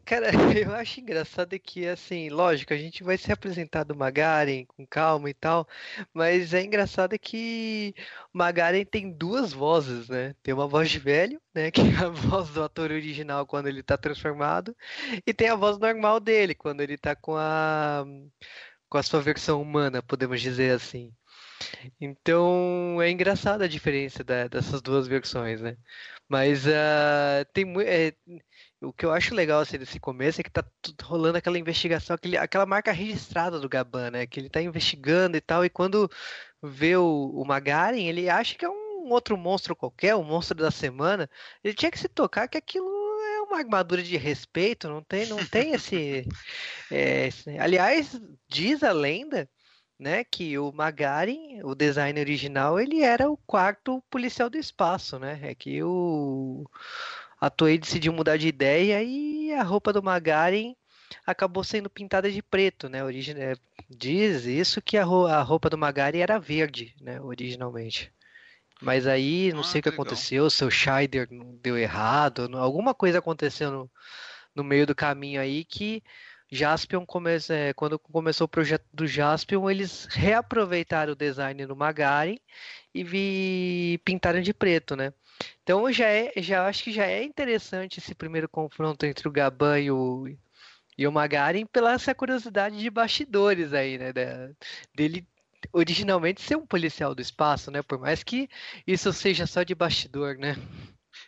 [0.06, 0.27] Cara,
[0.58, 5.34] eu acho engraçado que, assim, lógico, a gente vai ser apresentado Magaren com calma e
[5.34, 5.67] tal,
[6.13, 7.93] mas é engraçado que
[8.34, 10.34] Magaren tem duas vozes, né?
[10.41, 11.69] Tem uma voz de velho, né?
[11.71, 14.75] Que é a voz do ator original quando ele tá transformado,
[15.27, 18.06] e tem a voz normal dele, quando ele tá com a,
[18.89, 21.13] com a sua versão humana, podemos dizer assim.
[22.01, 25.77] Então é engraçada a diferença da- dessas duas versões, né?
[26.30, 27.88] Mas ah, tem muito.
[28.82, 30.63] O que eu acho legal assim, desse começo é que tá
[31.04, 34.26] rolando aquela investigação, aquele, aquela marca registrada do Gaban, né?
[34.28, 36.10] Que ele tá investigando e tal, e quando
[36.62, 40.72] vê o, o Magaren, ele acha que é um outro monstro qualquer, um monstro da
[40.72, 41.30] semana.
[41.63, 45.46] Ele tinha que se tocar que aquilo é uma armadura de respeito, não tem, não
[45.46, 46.28] tem esse,
[46.91, 49.50] é, esse- Aliás, diz a lenda
[50.00, 55.39] né, que o Magaren, o design original, ele era o quarto policial do espaço, né?
[55.44, 56.65] É que o
[57.41, 60.75] a Toei decidiu mudar de ideia e a roupa do Magaren
[61.25, 63.04] acabou sendo pintada de preto, né?
[63.04, 63.58] Origina...
[63.89, 68.13] Diz isso que a, ro- a roupa do Magaren era verde, né, originalmente.
[68.82, 70.06] Mas aí, não Ah, sei o que que legal.
[70.06, 71.27] aconteceu, seu Scheider
[71.62, 73.91] deu errado, alguma coisa aconteceu no,
[74.56, 76.04] no meio do caminho aí que
[76.51, 77.32] Jaspion, come...
[77.49, 82.38] é, quando começou o projeto do Jaspion, eles reaproveitaram o design no Magaren
[82.93, 84.01] e vi...
[84.06, 85.13] pintaram de preto, né?
[85.63, 89.80] Então já é, já acho que já é interessante esse primeiro confronto entre o Gaban
[89.80, 90.27] e o
[90.97, 94.13] e o Magaren pela essa curiosidade de bastidores aí, né?
[94.13, 94.49] da-
[94.93, 95.25] dele
[95.73, 97.82] originalmente ser um policial do espaço, né?
[97.82, 98.49] Por mais que
[98.86, 100.56] isso seja só de bastidor, né?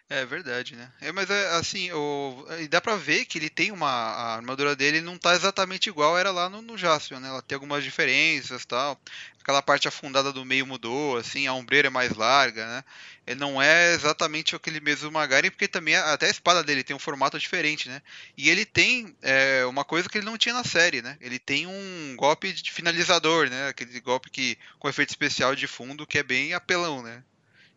[0.09, 0.91] É verdade, né?
[1.01, 3.87] É, mas é assim, o, dá pra ver que ele tem uma.
[3.89, 7.29] A armadura dele não tá exatamente igual era lá no, no Jaspion, né?
[7.29, 8.99] Ela tem algumas diferenças tal.
[9.41, 12.83] Aquela parte afundada do meio mudou, assim, a ombreira é mais larga, né?
[13.25, 16.99] Ele não é exatamente aquele mesmo Magaren, porque também até a espada dele tem um
[16.99, 18.01] formato diferente, né?
[18.37, 21.17] E ele tem é, uma coisa que ele não tinha na série, né?
[21.19, 23.69] Ele tem um golpe de finalizador, né?
[23.69, 27.23] Aquele golpe que com efeito especial de fundo que é bem apelão, né?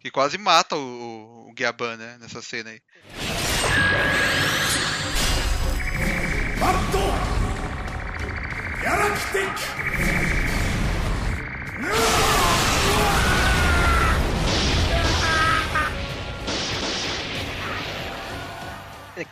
[0.06, 2.16] e quase mata o, o, o né?
[2.20, 2.80] Nessa cena aí.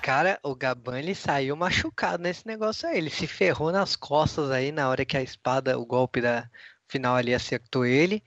[0.02, 2.98] Cara, o Gaban ele saiu machucado nesse negócio aí.
[2.98, 6.50] Ele se ferrou nas costas aí na hora que a espada, o golpe da
[6.88, 8.22] final ali acertou ele.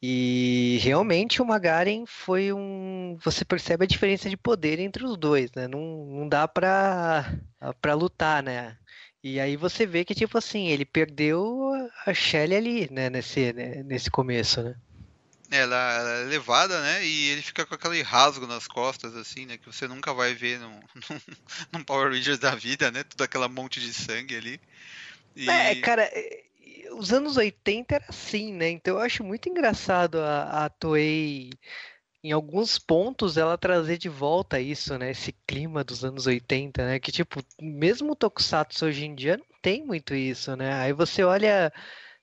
[0.00, 3.18] E realmente o Magaren foi um.
[3.24, 5.66] Você percebe a diferença de poder entre os dois, né?
[5.66, 7.32] Não, não dá pra.
[7.80, 8.76] para lutar, né?
[9.22, 11.72] E aí você vê que, tipo assim, ele perdeu
[12.06, 14.76] a Shelly ali, né, nesse, né, nesse começo, né?
[15.50, 17.04] Ela, ela, é levada, né?
[17.04, 19.56] E ele fica com aquele rasgo nas costas, assim, né?
[19.56, 20.78] Que você nunca vai ver num,
[21.72, 23.02] num, Power Rangers da vida, né?
[23.02, 24.60] Tudo aquela monte de sangue ali.
[25.34, 25.48] E...
[25.48, 26.08] É, cara,
[26.98, 28.70] os anos 80 era assim, né?
[28.70, 31.50] Então eu acho muito engraçado a, a Toei
[32.22, 35.10] em alguns pontos ela trazer de volta isso, né?
[35.10, 36.98] Esse clima dos anos 80, né?
[36.98, 40.72] Que tipo, mesmo o Tokusatsu hoje em dia não tem muito isso, né?
[40.74, 41.72] Aí você olha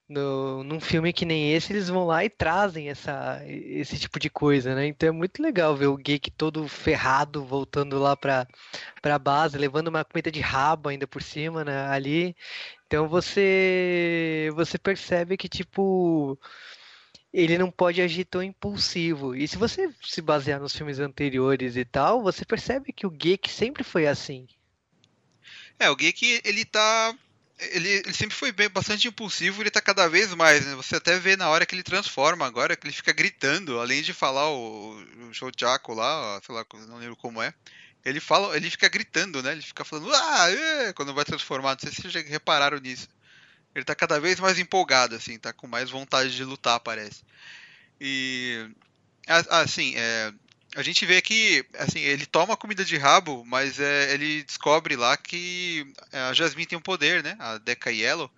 [0.07, 4.29] no, num filme que nem esse, eles vão lá e trazem essa, esse tipo de
[4.29, 4.85] coisa, né?
[4.87, 8.47] Então é muito legal ver o Geek todo ferrado voltando lá pra,
[9.01, 11.87] pra base, levando uma comida de rabo ainda por cima, né?
[11.87, 12.35] Ali.
[12.87, 16.39] Então você, você percebe que, tipo
[17.35, 19.35] ele não pode agir tão impulsivo.
[19.35, 23.51] E se você se basear nos filmes anteriores e tal, você percebe que o Geek
[23.51, 24.47] sempre foi assim.
[25.77, 27.13] É, o Geek, ele tá.
[27.59, 30.75] Ele, ele sempre foi bem, bastante impulsivo, ele tá cada vez mais, né?
[30.75, 34.13] Você até vê na hora que ele transforma agora, que ele fica gritando, além de
[34.13, 34.95] falar o,
[35.29, 37.53] o Shochaku lá, sei lá, não lembro como é.
[38.05, 39.53] Ele fala, ele fica gritando, né?
[39.53, 41.73] Ele fica falando, ah, é, quando vai transformar.
[41.73, 43.09] Não sei se vocês já repararam nisso.
[43.73, 47.23] Ele tá cada vez mais empolgado, assim, tá com mais vontade de lutar, parece.
[47.99, 48.69] E.
[49.27, 50.31] Assim, é,
[50.75, 55.17] a gente vê que assim, ele toma comida de rabo, mas é, ele descobre lá
[55.17, 57.35] que a Jasmine tem um poder, né?
[57.39, 58.29] A Deca Yellow,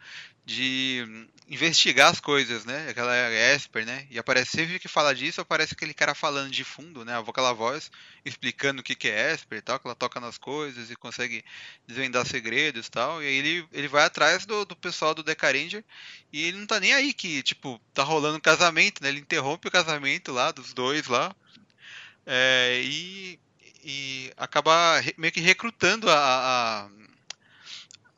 [0.46, 2.90] de investigar as coisas, né?
[2.90, 4.06] Aquela Esper, né?
[4.10, 7.18] E aparece sempre que fala disso, aparece aquele cara falando de fundo, né?
[7.18, 7.90] Aquela voz
[8.26, 11.44] explicando o que, que é Esper e tal, que ela toca nas coisas e consegue
[11.88, 13.24] desvendar segredos e tal.
[13.24, 15.84] E aí ele, ele vai atrás do, do pessoal do Decaranger
[16.34, 19.10] e ele não tá nem aí que, tipo, tá rolando um casamento, né?
[19.10, 21.34] Ele interrompe o casamento lá dos dois lá.
[22.26, 23.40] É, e,
[23.84, 26.90] e acaba meio que recrutando a, a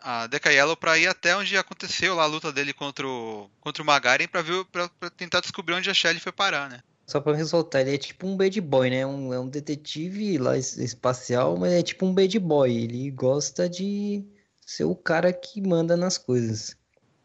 [0.02, 3.84] a Deca Yellow para ir até onde aconteceu lá a luta dele contra o, contra
[3.84, 6.82] o Magaren para ver para tentar descobrir onde a Shelly foi parar, né?
[7.06, 9.04] Só para ressaltar, ele é tipo um bad boy, né?
[9.06, 12.72] Um, é um detetive lá espacial, mas é tipo um bad boy.
[12.72, 14.24] Ele gosta de
[14.64, 16.78] ser o cara que manda nas coisas.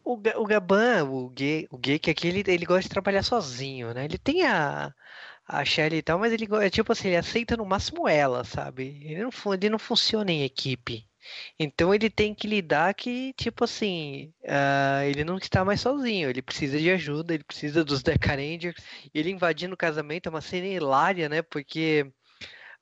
[0.03, 3.93] O, o Gaban, o gay, o gay que aqui ele, ele gosta de trabalhar sozinho,
[3.93, 4.05] né?
[4.05, 4.91] Ele tem a,
[5.47, 8.99] a Shelly e tal, mas ele é tipo assim, ele aceita no máximo ela, sabe?
[9.03, 11.07] Ele não, ele não funciona em equipe.
[11.59, 16.41] Então ele tem que lidar que, tipo assim, uh, ele não está mais sozinho, ele
[16.41, 18.75] precisa de ajuda, ele precisa dos Deca Rangers.
[19.13, 21.41] Ele invadindo o casamento é uma cena hilária, né?
[21.41, 22.11] Porque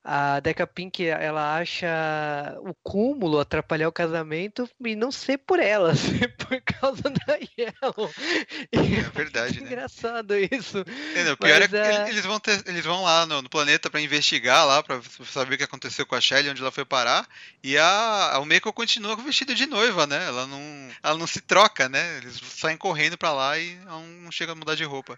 [0.03, 5.95] a Deca Pink ela acha o cúmulo atrapalhar o casamento e não ser por ela,
[5.95, 8.13] ser por causa da Yellow.
[8.71, 9.67] É verdade, é né?
[9.67, 10.83] Engraçado isso.
[11.15, 12.09] É, o pior Mas, é que é...
[12.09, 15.57] eles vão ter, eles vão lá no, no planeta para investigar lá para saber o
[15.57, 17.25] que aconteceu com a Shelly, onde ela foi parar,
[17.63, 20.25] e a, a Umeko continua com o vestido de noiva, né?
[20.27, 22.17] Ela não, ela não se troca, né?
[22.17, 25.17] Eles saem correndo para lá e não chega a mudar de roupa.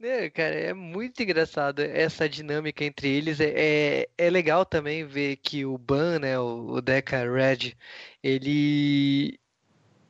[0.00, 3.40] É, cara, é muito engraçado essa dinâmica entre eles.
[3.40, 7.74] É, é, é legal também ver que o Ban, né, o, o Deca Red,
[8.22, 9.38] ele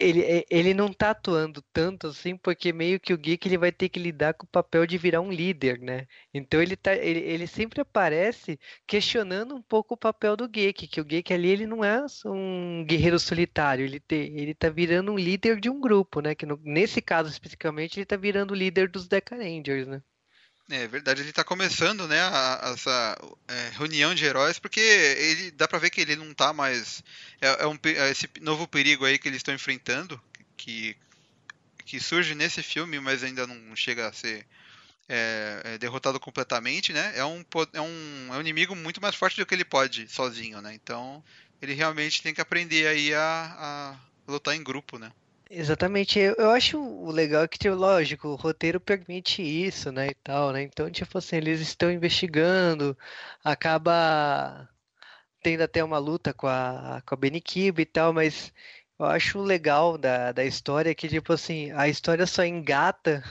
[0.05, 3.73] ele, é, ele não tá atuando tanto assim, porque meio que o Geek ele vai
[3.73, 6.07] ter que lidar com o papel de virar um líder, né?
[6.33, 11.01] Então ele, tá, ele, ele sempre aparece questionando um pouco o papel do Geek, que
[11.01, 15.19] o Geek ali ele não é um guerreiro solitário, ele, te, ele tá virando um
[15.19, 16.35] líder de um grupo, né?
[16.35, 20.03] Que no, nesse caso especificamente ele tá virando o líder dos Deca Rangers, né?
[20.71, 25.51] É verdade, ele está começando, né, a, a, essa é, reunião de heróis, porque ele
[25.51, 27.03] dá para ver que ele não está mais
[27.39, 30.21] é, é, um, é esse novo perigo aí que eles estão enfrentando,
[30.57, 30.97] que
[31.85, 34.47] que surge nesse filme, mas ainda não chega a ser
[35.09, 37.13] é, é derrotado completamente, né?
[37.15, 40.63] É um, é, um, é um inimigo muito mais forte do que ele pode sozinho,
[40.63, 40.73] né?
[40.75, 41.23] Então
[41.61, 43.57] ele realmente tem que aprender aí a,
[44.27, 45.13] a lutar em grupo, né?
[45.57, 50.53] Exatamente, eu, eu acho legal que, tipo, lógico, o roteiro permite isso, né, e tal,
[50.53, 52.99] né, então, tipo assim, eles estão investigando,
[53.43, 54.69] acaba
[55.41, 58.53] tendo até uma luta com a, com a Benikiba e tal, mas
[58.99, 63.23] eu acho legal da, da história que, tipo assim, a história só engata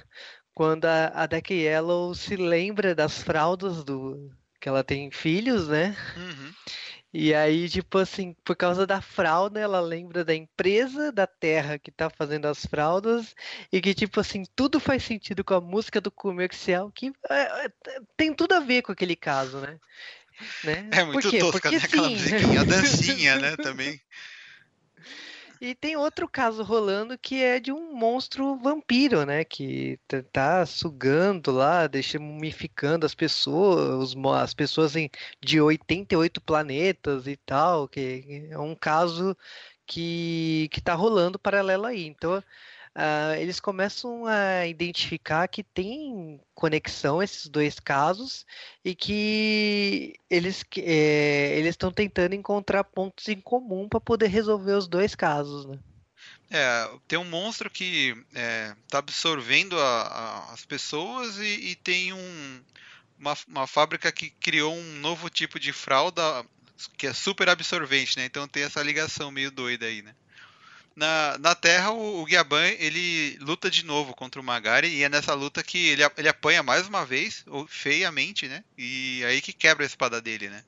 [0.53, 4.31] quando a, a Deck Yellow se lembra das fraldas do...
[4.61, 6.53] que ela tem filhos, né, uhum.
[7.13, 11.91] E aí, tipo assim, por causa da fralda, ela lembra da empresa da Terra que
[11.91, 13.35] tá fazendo as fraldas
[13.71, 17.71] e que, tipo assim, tudo faz sentido com a música do comercial, que é, é
[18.17, 19.79] tem tudo a ver com aquele caso, né?
[20.65, 20.89] né?
[20.91, 21.83] É muito tosca, Porque, né?
[21.83, 24.01] Aquela musiquinha, a dancinha, né, também.
[25.63, 29.45] E tem outro caso rolando que é de um monstro vampiro, né?
[29.45, 29.97] Que
[30.33, 35.09] tá sugando lá, deixa mumificando as pessoas, as pessoas em,
[35.41, 37.87] de 88 planetas e tal.
[37.87, 39.37] Que é um caso
[39.87, 42.07] que, que tá rolando paralelo aí.
[42.07, 42.43] Então
[42.95, 48.45] uh, eles começam a identificar que tem conexão esses dois casos
[48.83, 54.87] e que eles é, eles estão tentando encontrar pontos em comum para poder resolver os
[54.87, 55.79] dois casos, né?
[56.49, 61.75] É, tem um monstro que está é, tá absorvendo a, a, as pessoas e, e
[61.75, 62.61] tem um,
[63.17, 66.21] uma, uma, fábrica que criou um novo tipo de fralda
[66.97, 68.25] que é super absorvente, né?
[68.25, 70.13] Então tem essa ligação meio doida aí, né?
[70.95, 75.09] Na, na Terra, o, o Giaban, ele luta de novo contra o Magari, e é
[75.09, 78.63] nessa luta que ele, ele apanha mais uma vez, feiamente, né?
[78.77, 80.63] E aí que quebra a espada dele, né?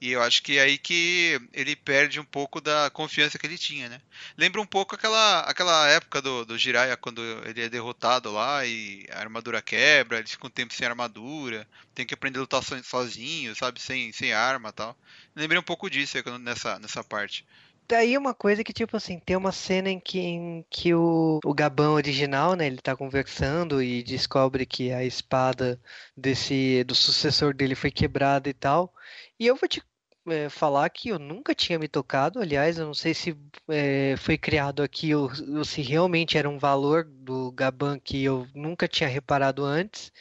[0.00, 3.58] E eu acho que é aí que ele perde um pouco da confiança que ele
[3.58, 4.00] tinha, né?
[4.36, 9.04] Lembra um pouco aquela, aquela época do, do Jiraiya, quando ele é derrotado lá e
[9.10, 13.56] a armadura quebra, ele fica um tempo sem armadura, tem que aprender a lutar sozinho,
[13.56, 13.80] sabe?
[13.82, 14.96] Sem, sem arma tal.
[15.34, 17.44] Lembrei um pouco disso nessa, nessa parte
[17.88, 21.54] daí uma coisa que, tipo assim, tem uma cena em que, em que o, o
[21.54, 25.80] Gabão original, né, ele tá conversando e descobre que a espada
[26.16, 28.92] desse, do sucessor dele foi quebrada e tal.
[29.38, 29.82] E eu vou te
[30.28, 33.36] é, falar que eu nunca tinha me tocado, aliás, eu não sei se
[33.68, 38.46] é, foi criado aqui ou, ou, se realmente era um valor do Gaban que eu
[38.54, 40.12] nunca tinha reparado antes,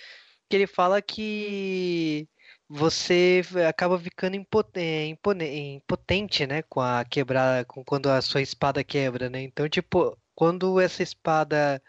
[0.49, 2.27] que ele fala que
[2.69, 9.41] você acaba ficando impotente, né, com a quebrar, com quando a sua espada quebra, né?
[9.41, 11.81] Então, tipo, quando essa espada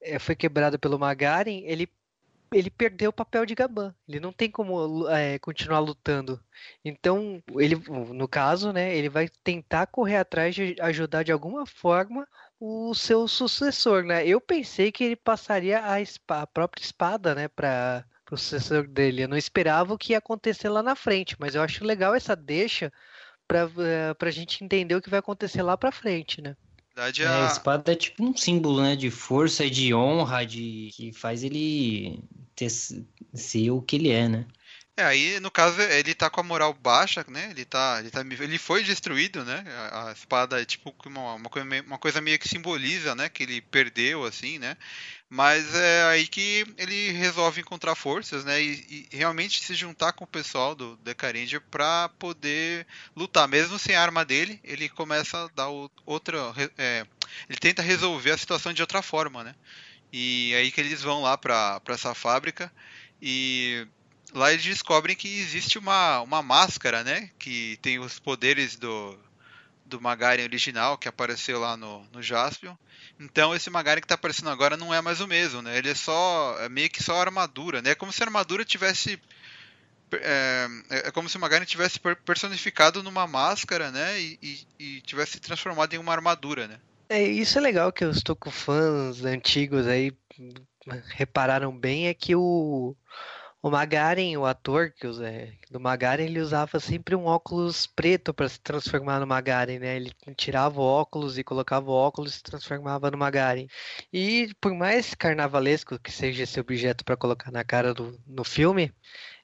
[0.00, 1.88] eh, foi quebrada pelo Magarin, ele
[2.52, 3.94] ele perdeu o papel de Gaban.
[4.08, 6.42] Ele não tem como é, continuar lutando.
[6.84, 7.76] Então, ele,
[8.12, 12.26] no caso, né, ele vai tentar correr atrás de ajudar de alguma forma
[12.58, 14.26] o seu sucessor, né?
[14.26, 19.24] Eu pensei que ele passaria a, a própria espada, né, para pro sucessor dele.
[19.24, 22.36] Eu não esperava o que ia acontecer lá na frente, mas eu acho legal essa
[22.36, 22.92] deixa
[23.46, 26.56] pra, uh, pra gente entender o que vai acontecer lá pra frente, né?
[26.96, 27.08] A...
[27.08, 28.94] É, a espada é tipo um símbolo, né?
[28.94, 32.22] De força e de honra, de que faz ele
[32.54, 34.46] ter, ser o que ele é, né?
[35.00, 37.48] É, aí no caso ele tá com a moral baixa, né?
[37.50, 39.64] Ele tá, ele tá, ele foi destruído, né?
[39.90, 43.30] A, a espada é tipo uma, uma, coisa, uma coisa meio que simboliza, né?
[43.30, 44.76] Que ele perdeu, assim, né?
[45.28, 48.60] Mas é aí que ele resolve encontrar forças, né?
[48.62, 52.86] E, e realmente se juntar com o pessoal do Decarendia para poder
[53.16, 55.68] lutar, mesmo sem a arma dele, ele começa a dar
[56.04, 57.06] outra, é,
[57.48, 59.54] ele tenta resolver a situação de outra forma, né?
[60.12, 62.70] E é aí que eles vão lá para essa fábrica
[63.22, 63.86] e
[64.34, 67.30] lá eles descobrem que existe uma, uma máscara, né?
[67.38, 69.18] Que tem os poderes do,
[69.86, 72.74] do Magaren original, que apareceu lá no, no Jaspion.
[73.18, 75.76] Então esse Magaren que está aparecendo agora não é mais o mesmo, né?
[75.76, 76.56] Ele é só.
[76.60, 77.90] É meio que só armadura, né?
[77.90, 79.20] É como se a armadura tivesse.
[80.12, 84.20] É, é, é como se o Magaren tivesse personificado numa máscara, né?
[84.20, 86.80] E, e, e tivesse se transformado em uma armadura, né?
[87.08, 88.04] É, isso é legal que
[88.38, 90.12] com fãs antigos aí
[91.08, 92.96] repararam bem, é que o
[93.62, 98.32] o Magaren, o ator que usa, é, do Magaren, ele usava sempre um óculos preto
[98.32, 99.96] para se transformar no Magaren, né?
[99.96, 103.66] Ele tirava o óculos e colocava o óculos e se transformava no Magaren.
[104.12, 108.92] E por mais carnavalesco que seja esse objeto para colocar na cara do, no filme,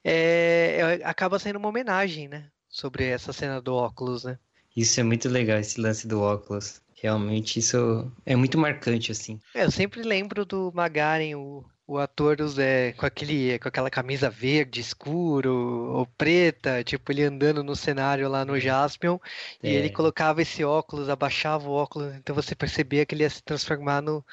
[0.02, 2.48] é, é, acaba sendo uma homenagem, né?
[2.68, 4.38] Sobre essa cena do óculos, né?
[4.74, 6.80] Isso é muito legal, esse lance do óculos.
[6.94, 9.38] Realmente isso é muito marcante, assim.
[9.54, 14.28] É, eu sempre lembro do Magaren, o o ator é, com, aquele, com aquela camisa
[14.28, 15.54] verde escuro
[15.92, 19.18] ou preta, tipo ele andando no cenário lá no Jaspion,
[19.62, 19.70] é.
[19.70, 23.42] e ele colocava esse óculos, abaixava o óculos, então você percebia que ele ia se
[23.42, 24.24] transformar no,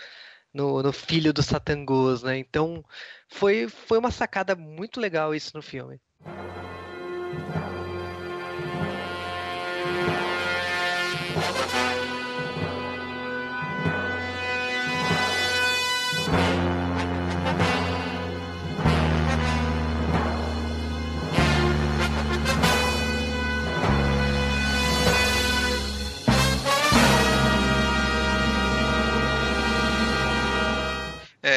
[0.54, 2.38] no, no filho do Satangos, né?
[2.38, 2.84] Então
[3.28, 6.00] foi, foi uma sacada muito legal isso no filme.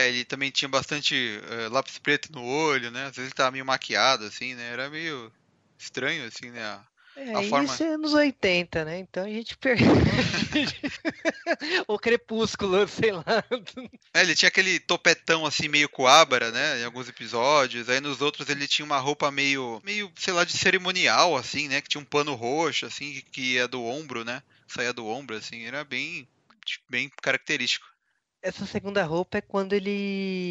[0.06, 3.06] É, ele também tinha bastante uh, lápis preto no olho, né?
[3.06, 4.72] Às vezes ele tava meio maquiado, assim, né?
[4.72, 5.32] Era meio
[5.78, 6.62] estranho, assim, né?
[6.62, 6.84] A,
[7.16, 7.64] é, a forma...
[7.64, 8.98] isso é anos 80, né?
[8.98, 9.86] Então a gente perdeu.
[11.88, 13.24] o crepúsculo, sei lá.
[14.14, 16.80] É, ele tinha aquele topetão assim, meio coabra, né?
[16.80, 17.88] Em alguns episódios.
[17.88, 21.80] Aí nos outros ele tinha uma roupa meio, meio, sei lá, de cerimonial, assim, né?
[21.80, 24.42] Que tinha um pano roxo, assim, que ia do ombro, né?
[24.68, 25.64] Saía do ombro, assim.
[25.64, 26.28] Era bem,
[26.88, 27.95] bem característico.
[28.49, 29.90] Essa segunda roupa é quando ele,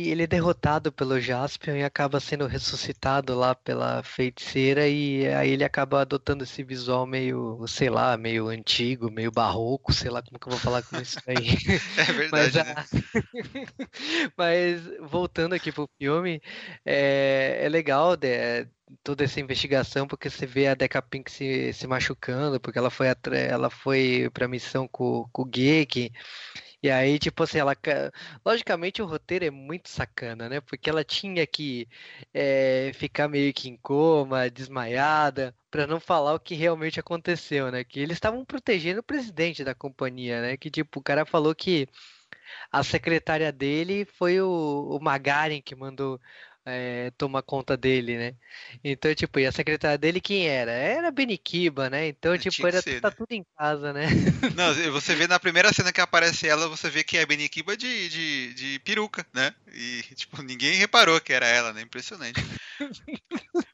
[0.09, 5.63] ele é derrotado pelo Jaspion e acaba sendo ressuscitado lá pela feiticeira e aí ele
[5.63, 10.45] acaba adotando esse visual meio, sei lá, meio antigo, meio barroco, sei lá como que
[10.45, 11.55] eu vou falar com isso aí.
[11.97, 12.75] É verdade, Mas, né?
[12.75, 12.87] a-
[14.37, 16.41] Mas voltando aqui pro filme,
[16.85, 18.65] é, é legal né,
[19.03, 23.07] toda essa investigação, porque você vê a Deca Pink se, se machucando, porque ela foi,
[23.49, 26.11] ela foi pra missão com, com o Geek.
[26.85, 27.75] E aí, tipo assim, ela.
[27.75, 28.11] ca-
[28.45, 30.61] Logicamente o roteiro é muito sacana, né?
[30.61, 31.87] Porque ela tinha que
[32.33, 37.83] é, ficar meio que em coma, desmaiada, pra não falar o que realmente aconteceu, né?
[37.83, 40.57] Que eles estavam protegendo o presidente da companhia, né?
[40.57, 41.87] Que tipo, o cara falou que
[42.71, 44.47] a secretária dele foi o,
[44.97, 46.19] o Magarin que mandou
[46.65, 48.35] é, tomar conta dele, né?
[48.83, 50.71] Então, tipo, e a secretária dele quem era?
[50.71, 52.07] Era a Beniquiba, né?
[52.07, 53.15] Então, tipo, era ser, tá né?
[53.15, 54.05] tudo em casa, né?
[54.55, 57.77] Não, você vê na primeira cena que aparece ela, você vê que é a Benikiba
[57.77, 59.53] de, de, de peruca, né?
[59.73, 61.81] E, tipo, ninguém reparou que era ela, né?
[61.81, 62.41] Impressionante.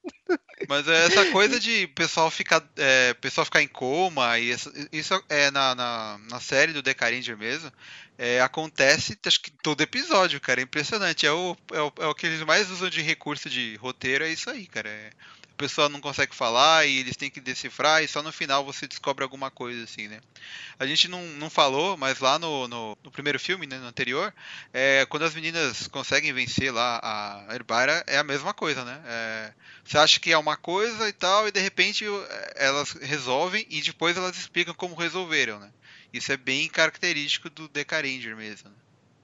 [0.71, 5.21] Mas é essa coisa de pessoal ficar, é, pessoal ficar em coma, e essa- isso
[5.27, 7.69] é na, na, na série do Decaranger mesmo,
[8.17, 10.61] é, acontece acho que todo episódio, cara.
[10.61, 11.25] É impressionante.
[11.27, 14.29] É o, é, o, é o que eles mais usam de recurso de roteiro, é
[14.29, 14.87] isso aí, cara.
[14.89, 15.09] É,
[15.61, 19.23] pessoa não consegue falar e eles têm que decifrar, e só no final você descobre
[19.23, 20.19] alguma coisa, assim, né?
[20.79, 24.33] A gente não, não falou, mas lá no, no, no primeiro filme, né, no anterior,
[24.73, 28.99] é, quando as meninas conseguem vencer lá a Herbaira, é a mesma coisa, né?
[29.05, 29.53] É,
[29.83, 33.81] você acha que é uma coisa e tal, e de repente é, elas resolvem e
[33.81, 35.71] depois elas explicam como resolveram, né?
[36.11, 38.69] Isso é bem característico do Decaranger mesmo.
[38.69, 38.75] Né?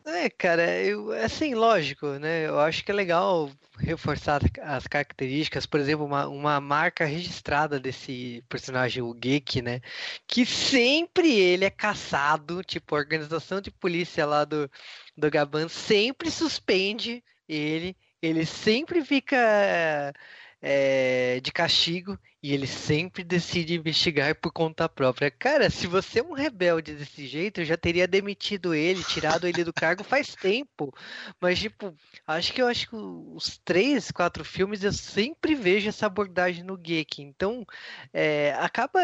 [0.10, 2.48] É, cara, eu, assim, lógico, né?
[2.48, 8.42] Eu acho que é legal reforçar as características, por exemplo, uma, uma marca registrada desse
[8.48, 9.82] personagem, o Geek, né?
[10.26, 14.72] Que sempre ele é caçado, tipo, a organização de polícia lá do,
[15.18, 20.14] do Gaban sempre suspende ele, ele sempre fica
[20.62, 22.18] é, de castigo
[22.48, 25.30] e ele sempre decide investigar por conta própria.
[25.30, 29.66] Cara, se você é um rebelde desse jeito, eu já teria demitido ele, tirado ele
[29.66, 30.96] do cargo faz tempo.
[31.42, 31.94] Mas, tipo,
[32.26, 36.78] acho que eu acho que os três, quatro filmes eu sempre vejo essa abordagem no
[36.78, 37.22] Geek.
[37.22, 37.68] Então,
[38.14, 39.02] é, acaba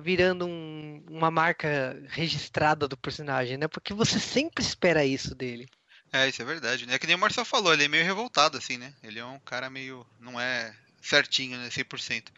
[0.00, 3.66] virando um- uma marca registrada do personagem, né?
[3.66, 5.66] Porque você sempre espera isso dele.
[6.12, 6.94] É, isso é verdade, né?
[6.94, 8.94] É que nem o Marcel falou, ele é meio revoltado, assim, né?
[9.02, 10.06] Ele é um cara meio.
[10.20, 10.72] não é
[11.02, 11.68] certinho, né?
[11.70, 12.32] 100%.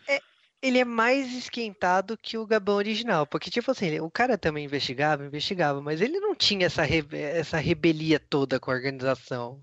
[0.62, 5.24] Ele é mais esquentado que o Gabão original, porque tipo assim, o cara também investigava,
[5.26, 9.62] investigava, mas ele não tinha essa, rebe- essa rebelia toda com a organização.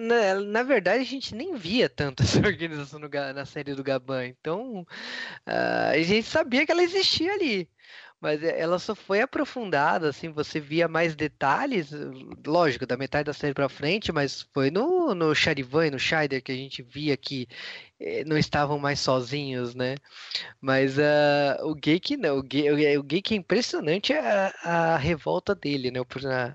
[0.00, 4.26] Na, na verdade, a gente nem via tanto essa organização no na série do Gaban,
[4.26, 4.86] então
[5.46, 7.70] ah, a gente sabia que ela existia ali.
[8.20, 11.90] Mas eh, ela só foi aprofundada, assim, você via mais detalhes,
[12.46, 16.42] lógico, da metade da série pra frente, mas foi no, no Charivan e no Scheider
[16.42, 17.46] que a gente via que
[18.00, 19.96] eh, não estavam mais sozinhos, né?
[20.60, 25.90] Mas ah, o Geek não, o Ge- o Geek é impressionante a, a revolta dele,
[25.90, 26.00] né?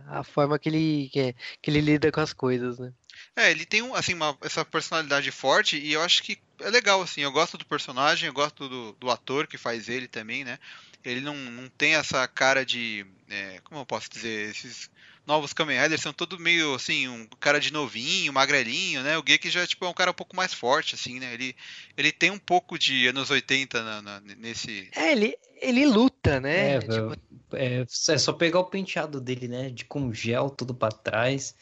[0.05, 2.91] A, a forma que ele, que, que ele lida com as coisas, né?
[3.36, 7.01] É, ele tem um, assim, uma, essa personalidade forte e eu acho que é legal,
[7.01, 7.22] assim.
[7.22, 10.59] Eu gosto do personagem, eu gosto do, do ator que faz ele também, né?
[11.03, 13.05] Ele não, não tem essa cara de.
[13.29, 14.49] é, como eu posso dizer?
[14.49, 14.89] Esses
[15.25, 19.17] novos Kamen Riders são todos meio assim, um cara de novinho, magrelinho, né?
[19.17, 21.33] O Geek já tipo, é um cara um pouco mais forte, assim, né?
[21.33, 21.55] Ele,
[21.95, 24.89] ele tem um pouco de anos 80 na- na- nesse.
[24.95, 26.75] É, ele, ele luta, né?
[26.75, 27.21] É, Tipo, velho,
[27.53, 29.69] é, é só pegar o penteado dele, né?
[29.69, 31.55] De com gel, tudo pra trás.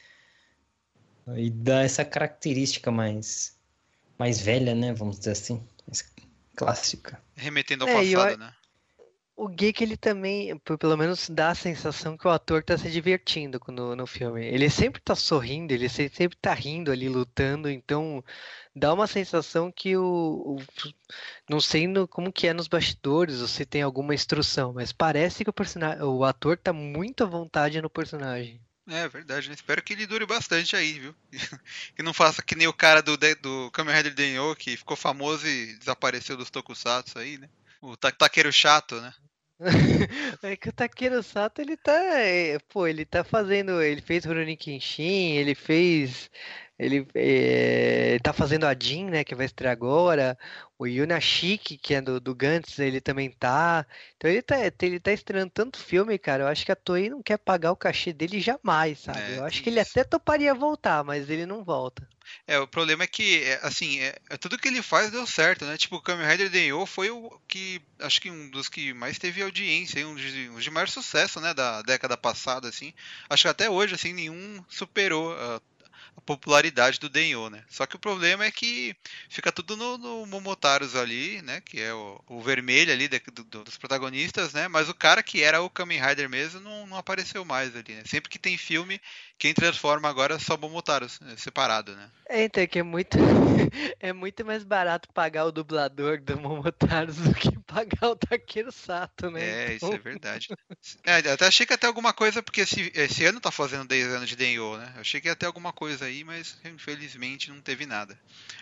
[1.38, 3.56] E dá essa característica mais,
[4.18, 4.94] mais velha, né?
[4.94, 5.64] Vamos dizer assim.
[5.86, 6.04] Mais
[6.56, 7.22] clássica.
[7.36, 8.54] Remetendo ao É, eu passado, a- né?
[9.46, 13.60] O Geek, ele também, pelo menos dá a sensação que o ator tá se divertindo
[13.70, 14.46] no, no filme.
[14.46, 18.24] Ele sempre tá sorrindo, ele se- sempre tá rindo ali, lutando, então
[18.76, 20.64] dá uma sensação que o, o-
[21.50, 25.44] não sei no- como que é nos bastidores, ou se tem alguma instrução, mas parece
[25.44, 28.62] que o personagem, o ator tá muito à vontade no personagem.
[28.88, 29.54] É verdade, né?
[29.56, 31.16] Espero que ele dure bastante aí, viu?
[31.96, 35.48] que não faça que nem o cara do, do Kamen Rider Denyo, que ficou famoso
[35.48, 37.48] e desapareceu dos tokusatsu aí, né?
[37.82, 39.14] O ta taqueiro chato, né?
[40.42, 44.56] É que o Takeru Sato, ele tá, é, pô, ele tá fazendo, ele fez Rurouni
[44.56, 46.30] Kenshin, ele fez,
[46.78, 50.38] ele é, tá fazendo a Jin, né, que vai estrear agora,
[50.80, 53.86] O Yunashiki, que é do, do Gantz, ele também tá.
[54.16, 56.44] Então ele tá, ele tá estreando tanto filme, cara.
[56.44, 59.20] Eu acho que a Toei não quer pagar o cachê dele jamais, sabe?
[59.20, 62.08] É, eu acho que ele até toparia voltar, mas ele não volta.
[62.48, 65.66] É, o problema é que, é, assim, é, é tudo que ele faz deu certo,
[65.66, 65.78] né?
[65.78, 69.42] Tipo, o Kamen Rider Denyo foi o que, acho que um dos que mais teve
[69.42, 72.94] audiência, um de, um de maior sucesso, né, da década passada, assim.
[73.30, 75.62] Acho que até hoje, assim, nenhum superou a,
[76.20, 77.64] a popularidade do Denyo, né?
[77.70, 78.96] Só que o problema é que
[79.30, 83.44] fica tudo no, no Momotaros ali, né, que é o, o vermelho ali de- do-
[83.46, 84.68] do- dos protagonistas, né?
[84.68, 88.04] Mas o cara que era o Kamen Rider mesmo não, não apareceu mais ali, né?
[88.06, 89.00] Sempre que tem filme,
[89.40, 92.12] quem transforma agora é só Momotaros, né, separado, né?
[92.28, 93.18] É, então, é que é muito,
[94.00, 99.32] é muito mais barato pagar o dublador do Momotaros do que pagar o Takeru Sato,
[99.32, 99.58] né?
[99.62, 100.50] É, isso Então, é verdade.
[101.06, 104.08] É, até achei que ia ter alguma coisa, porque esse, esse ano tá fazendo 10
[104.08, 104.92] anos de Denyo, né?
[104.96, 108.20] Eu achei que ia ter alguma coisa aí, mas infelizmente não teve nada.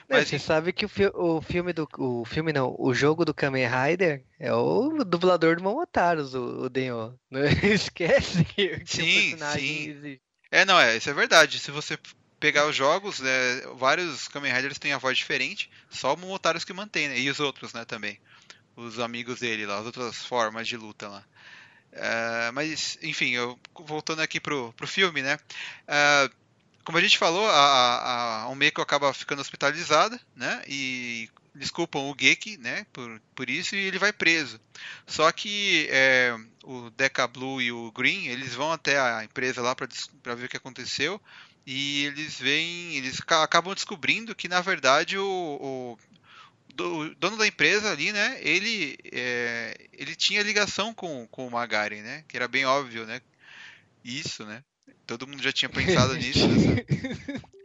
[0.09, 1.87] né, Mas você sabe que o, fi- o filme do.
[1.97, 6.69] O filme não, o jogo do Kamen Rider é o dublador do Momotaros, o, o
[6.69, 7.19] Denho.
[7.29, 9.87] Não esquece que, que o Sim, personagem sim.
[9.87, 10.21] existe.
[10.51, 11.59] É, não, é, isso é verdade.
[11.59, 11.97] Se você
[12.39, 16.73] pegar os jogos, né, vários Kamen Riders têm a voz diferente, só o Momotaros que
[16.73, 17.19] mantém, né?
[17.19, 18.19] E os outros, né, também.
[18.75, 21.23] Os amigos dele lá, as outras formas de luta lá.
[21.91, 25.39] É, mas, enfim, eu, voltando aqui pro, pro filme, né?
[25.87, 26.29] É,
[26.83, 30.61] como a gente falou, a, a, a acaba ficando hospitalizada, né?
[30.67, 32.85] E desculpam o Geki, né?
[32.93, 34.59] Por, por isso, e ele vai preso.
[35.07, 39.75] Só que é, o Deca Blue e o Green, eles vão até a empresa lá
[39.75, 41.21] para ver o que aconteceu.
[41.65, 45.25] E eles veem, eles ca- acabam descobrindo que na verdade o,
[45.61, 45.97] o
[46.79, 48.37] o dono da empresa ali, né?
[48.41, 52.23] Ele, é, ele tinha ligação com, com o Magari, né?
[52.27, 53.21] Que era bem óbvio, né?
[54.03, 54.63] Isso, né?
[55.07, 56.49] Todo mundo já tinha pensado nisso.
[56.51, 56.81] né?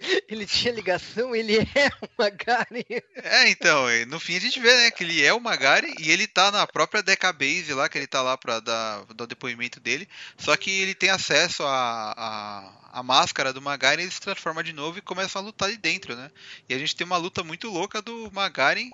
[0.28, 2.82] Ele tinha ligação, ele é uma Garen.
[3.16, 6.26] É, então, no fim a gente vê, né, que ele é o Magari e ele
[6.26, 10.08] tá na própria Decabase lá, que ele tá lá pra dar, dar o depoimento dele,
[10.36, 14.72] só que ele tem acesso à a, máscara do Magari e ele se transforma de
[14.72, 16.30] novo e começa a lutar ali dentro, né?
[16.68, 18.90] E a gente tem uma luta muito louca do Magari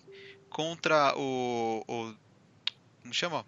[0.48, 2.14] contra o, o
[3.02, 3.46] como chama?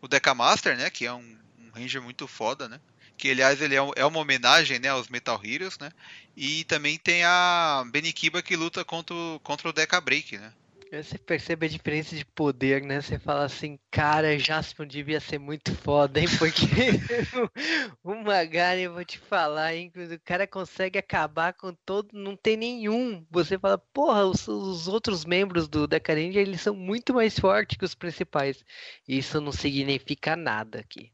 [0.00, 2.80] O Decamaster, né, que é um, um ranger muito foda, né?
[3.22, 5.92] Que aliás ele é, um- é uma homenagem, né, aos Metal Heroes, né?
[6.36, 10.52] E também tem a Benikiba que luta contra, o- contra o Deca Break, né?
[10.90, 13.00] Você percebe a diferença de poder, né?
[13.00, 16.26] Você fala assim, cara, Jaspion devia ser muito foda, hein?
[16.36, 16.66] Porque
[18.02, 19.92] o Magari, eu vou te falar, hein?
[19.94, 22.08] O cara consegue acabar com todo.
[22.12, 23.24] Não tem nenhum.
[23.30, 27.76] Você fala, porra, os, os outros membros do Deca Ranger, eles são muito mais fortes
[27.78, 28.64] que os principais.
[29.06, 31.12] Isso não significa nada aqui.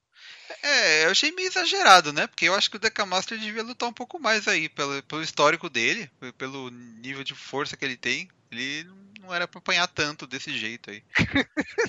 [0.62, 2.26] É, eu achei meio exagerado, né?
[2.26, 5.68] Porque eu acho que o Decamaster devia lutar um pouco mais aí, pelo, pelo histórico
[5.68, 8.28] dele, pelo nível de força que ele tem.
[8.50, 8.86] Ele
[9.20, 11.02] não era pra apanhar tanto desse jeito aí.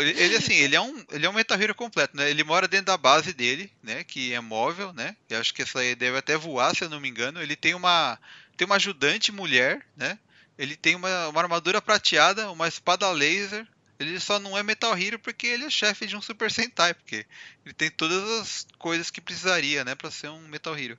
[0.00, 2.30] Ele, assim, ele é um, ele é um Metal Hero completo, né?
[2.30, 4.04] Ele mora dentro da base dele, né?
[4.04, 5.16] Que é móvel, né?
[5.28, 7.42] Eu acho que essa aí deve até voar, se eu não me engano.
[7.42, 8.16] Ele tem uma,
[8.56, 10.18] tem uma ajudante mulher, né?
[10.56, 13.66] Ele tem uma, uma armadura prateada, uma espada laser.
[14.02, 17.26] Ele só não é Metal Hero porque ele é chefe de um Super Sentai, porque
[17.64, 20.98] ele tem todas as coisas que precisaria, né, para ser um Metal Hero.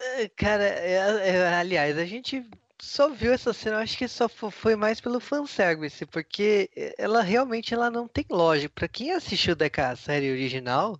[0.00, 2.48] É, Cara, é- é- aliás, a gente
[2.80, 7.74] só viu essa cena, acho que só fo- foi mais pelo fanservice, porque ela realmente
[7.74, 8.72] ela não tem lógica.
[8.74, 10.98] Pra quem assistiu da série original,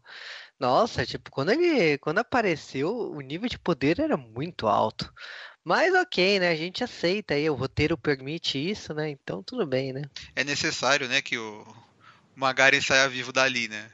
[0.58, 5.12] nossa, tipo, quando ele quando apareceu, o nível de poder era muito alto.
[5.64, 6.48] Mas ok, né?
[6.48, 9.10] A gente aceita aí, o roteiro permite isso, né?
[9.10, 10.02] Então tudo bem, né?
[10.34, 11.66] É necessário, né, que o
[12.34, 13.90] Magari saia vivo dali, né?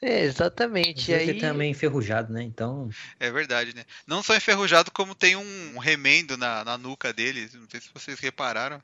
[0.00, 1.12] É, exatamente.
[1.12, 2.42] Aí, ele tá meio enferrujado, né?
[2.42, 3.84] Então, É verdade, né?
[4.06, 7.48] Não só enferrujado, como tem um, um remendo na, na nuca dele.
[7.54, 8.80] Não sei se vocês repararam.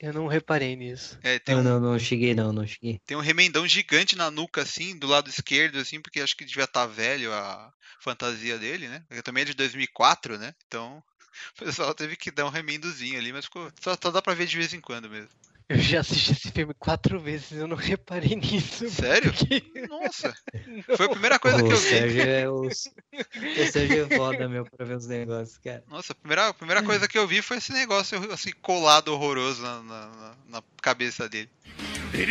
[0.00, 1.18] eu não reparei nisso.
[1.22, 3.00] É, tem não, um, não, não cheguei não, não cheguei.
[3.06, 6.64] tem um remendão gigante na nuca, assim, do lado esquerdo, assim, porque acho que devia
[6.64, 9.02] estar velho a fantasia dele, né?
[9.08, 10.54] Porque também é de 2004, né?
[10.66, 11.02] Então,
[11.60, 14.46] o pessoal teve que dar um remendozinho ali, mas ficou, só, só dá pra ver
[14.46, 15.28] de vez em quando mesmo.
[15.68, 18.88] Eu já assisti esse filme quatro vezes, eu não reparei nisso.
[18.88, 19.32] Sério?
[19.34, 20.32] porque- Nossa!
[20.96, 21.88] Foi a primeira coisa que o eu vi.
[21.88, 22.60] Sérgio é o...
[22.68, 25.82] o Sérgio é foda, meu, pra ver os negócios, cara.
[25.88, 29.60] Nossa, a primeira, a primeira coisa que eu vi foi esse negócio assim, colado horroroso
[29.60, 31.50] na, na, na- na cabeça dele.
[32.14, 32.24] エ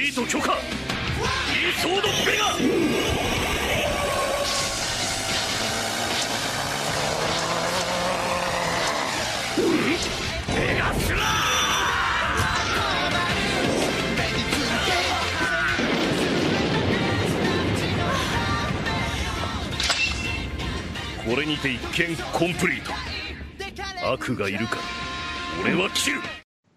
[21.35, 22.93] これにて一見コンプリート
[24.11, 24.79] 悪がいるか
[25.63, 26.21] 俺は切る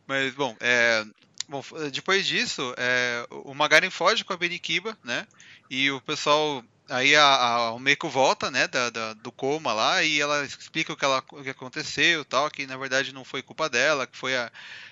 [0.06, 1.06] Mas, bom, é,
[1.48, 5.26] bom depois disso, é, o Magaren foge com a Benikiba, né?
[5.70, 10.04] E o pessoal Aí a, a, o Meiko volta, né, da, da, do coma lá,
[10.04, 13.42] e ela explica o que, ela, o que aconteceu tal, que na verdade não foi
[13.42, 14.52] culpa dela, que foi a,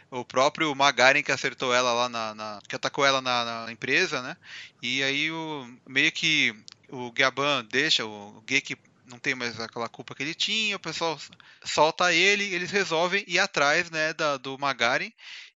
[0.10, 4.22] o próprio Magaren que acertou ela lá na, na que atacou ela na, na, empresa,
[4.22, 4.38] né?
[4.82, 6.56] E aí o meio que
[6.90, 11.19] o Gaban deixa o Geki não tem mais aquela culpa que ele tinha, o pessoal
[11.65, 15.11] solta ele, eles resolvem ir atrás, né, da, do Magaren.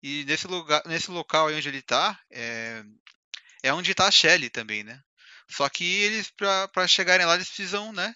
[0.01, 2.83] E nesse lugar, nesse local onde ele está, é,
[3.63, 5.01] é onde está a Shelly também, né?
[5.49, 6.31] Só que eles,
[6.73, 8.13] para chegarem lá, eles precisam, né,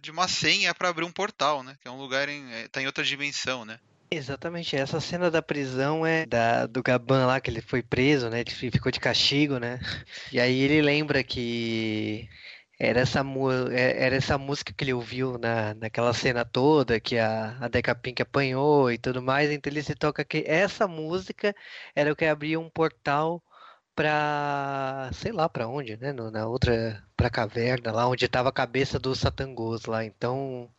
[0.00, 1.76] de uma senha para abrir um portal, né?
[1.80, 3.78] Que é um lugar em, é, tá em outra dimensão, né?
[4.10, 8.40] Exatamente, essa cena da prisão é da, do Gaban lá, que ele foi preso, né?
[8.40, 9.78] Ele ficou de castigo, né?
[10.32, 12.26] E aí ele lembra que
[12.78, 13.24] era essa,
[13.72, 17.94] é, era essa música que ele ouviu na, naquela cena toda, que a, a Deca
[17.94, 21.54] Pink apanhou e tudo mais, então ele se toca que essa música
[21.94, 23.42] era o que abria um portal
[23.98, 26.12] para sei lá para onde, né?
[26.12, 30.04] No, na outra para caverna lá onde estava a cabeça do Satangos lá.
[30.04, 30.70] Então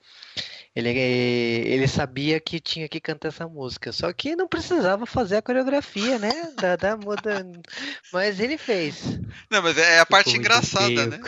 [0.74, 5.42] ele ele sabia que tinha que cantar essa música, só que não precisava fazer a
[5.42, 6.54] coreografia, né?
[6.56, 7.46] Da, da moda,
[8.14, 9.20] mas ele fez.
[9.52, 11.20] Não, mas é a parte engraçada, né?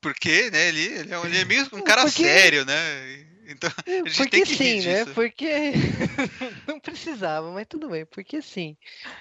[0.00, 0.68] Porque, né?
[0.68, 2.22] Ele, ele, é, ele é meio um cara Porque...
[2.22, 3.26] sério, né?
[3.50, 5.04] Então, a gente porque tem que sim, né?
[5.04, 5.14] Disso.
[5.14, 5.72] Porque
[6.68, 8.76] não precisava, mas tudo bem, porque sim.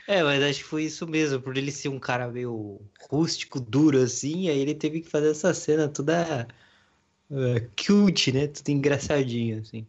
[0.05, 4.01] É, mas acho que foi isso mesmo, por ele ser um cara meio rústico, duro
[4.01, 6.45] assim, aí ele teve que fazer essa cena toda
[7.31, 8.47] uh, cute, né?
[8.47, 9.87] Tudo engraçadinho, assim.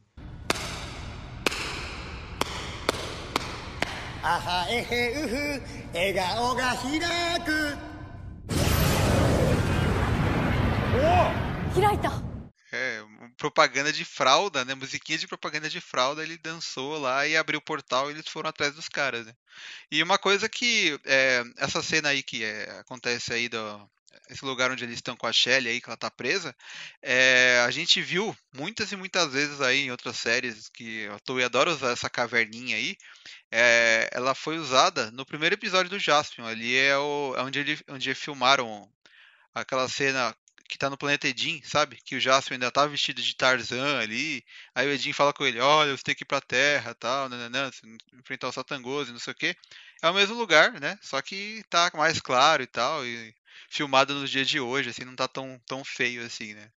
[4.23, 4.67] Aha,
[12.71, 13.03] É,
[13.39, 14.75] propaganda de fralda, né?
[14.75, 18.51] Musiquinha de propaganda de fralda, ele dançou lá e abriu o portal e eles foram
[18.51, 19.33] atrás dos caras, né?
[19.91, 23.91] E uma coisa que é, essa cena aí que é, acontece aí do
[24.29, 26.55] esse lugar onde eles estão com a Shelly aí que ela tá presa,
[27.03, 31.39] é, a gente viu muitas e muitas vezes aí em outras séries que eu tô,
[31.39, 32.97] adoro usar essa caverninha aí.
[33.51, 36.45] É, ela foi usada no primeiro episódio do Jaspion.
[36.45, 38.87] Ali é, o, é onde, ele, onde filmaram
[39.55, 40.37] aquela cena
[40.69, 41.99] que tá no planeta Edin, sabe?
[42.05, 44.45] Que o Jasper ainda tá vestido de Tarzan ali.
[44.75, 47.71] Aí o Edin fala com ele: Olha, você tem que ir pra Terra tal, nananã,
[48.19, 49.57] enfrentar o Satangoso e não sei o que.
[50.03, 50.99] É o mesmo lugar, né?
[51.03, 53.05] Só que tá mais claro e tal.
[53.05, 53.35] E
[53.71, 56.71] filmado nos dias de hoje, assim, não tá tão, tão feio assim, né?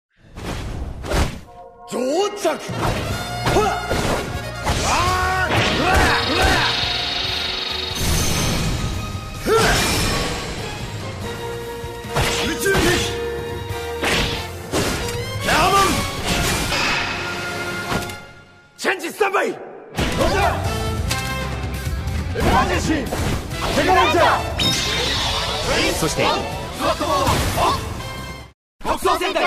[18.90, 19.02] Stand
[26.00, 26.24] そして
[28.80, 29.46] 北総戦隊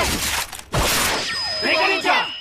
[1.63, 2.39] メカレンジャー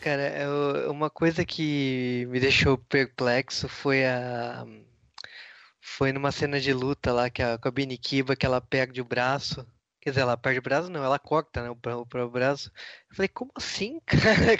[0.00, 4.64] Cara, uma coisa que me deixou perplexo foi a.
[5.80, 9.04] Foi numa cena de luta lá que a, com a Binikiba, que ela perde o
[9.04, 9.66] braço
[10.03, 10.89] Quer dizer, ela perde o braço?
[10.89, 12.69] Não, ela corta né, o, o, o braço.
[13.09, 14.57] Eu falei, como assim, cara?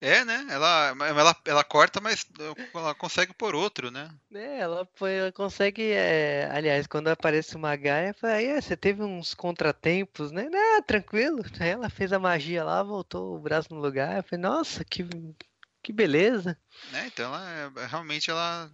[0.00, 0.46] É, né?
[0.48, 2.24] Ela, ela, ela corta, mas
[2.72, 4.08] ela consegue por outro, né?
[4.32, 5.90] É, ela, ela consegue.
[5.90, 6.48] É...
[6.52, 10.48] Aliás, quando aparece uma gaia, aí é, você teve uns contratempos, né?
[10.48, 11.44] Não, tranquilo.
[11.58, 14.18] Aí ela fez a magia lá, voltou o braço no lugar.
[14.18, 15.04] Eu falei, nossa, que,
[15.82, 16.56] que beleza.
[16.92, 18.70] É, então ela é, realmente ela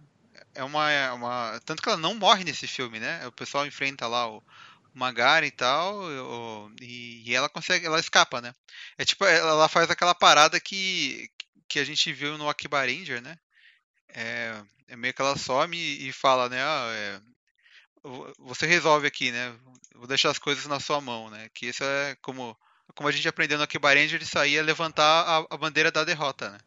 [0.53, 1.59] é uma, é uma.
[1.65, 3.25] Tanto que ela não morre nesse filme, né?
[3.25, 4.43] O pessoal enfrenta lá o
[4.93, 6.03] Magari e tal,
[6.79, 8.53] e, e, ela consegue, ela escapa, né?
[8.97, 11.29] É tipo, ela faz aquela parada que,
[11.67, 13.37] que a gente viu no Akiba Ranger, né?
[14.09, 16.61] É, é meio que ela some e, fala, né?
[16.61, 17.21] Ah, é,
[18.37, 19.55] você resolve aqui, né?
[19.95, 21.49] Vou deixar as coisas na sua mão, né?
[21.53, 22.55] Que isso é como,
[22.95, 26.03] como a gente aprendeu no Akiba Ranger, isso aí é levantar a, a bandeira da
[26.03, 26.57] derrota, né?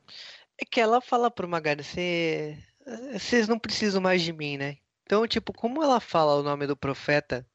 [0.59, 1.85] É que ela fala pro Magari,
[3.13, 4.79] vocês não precisam mais de mim, né?
[5.03, 7.47] Então, tipo, como ela fala o nome do profeta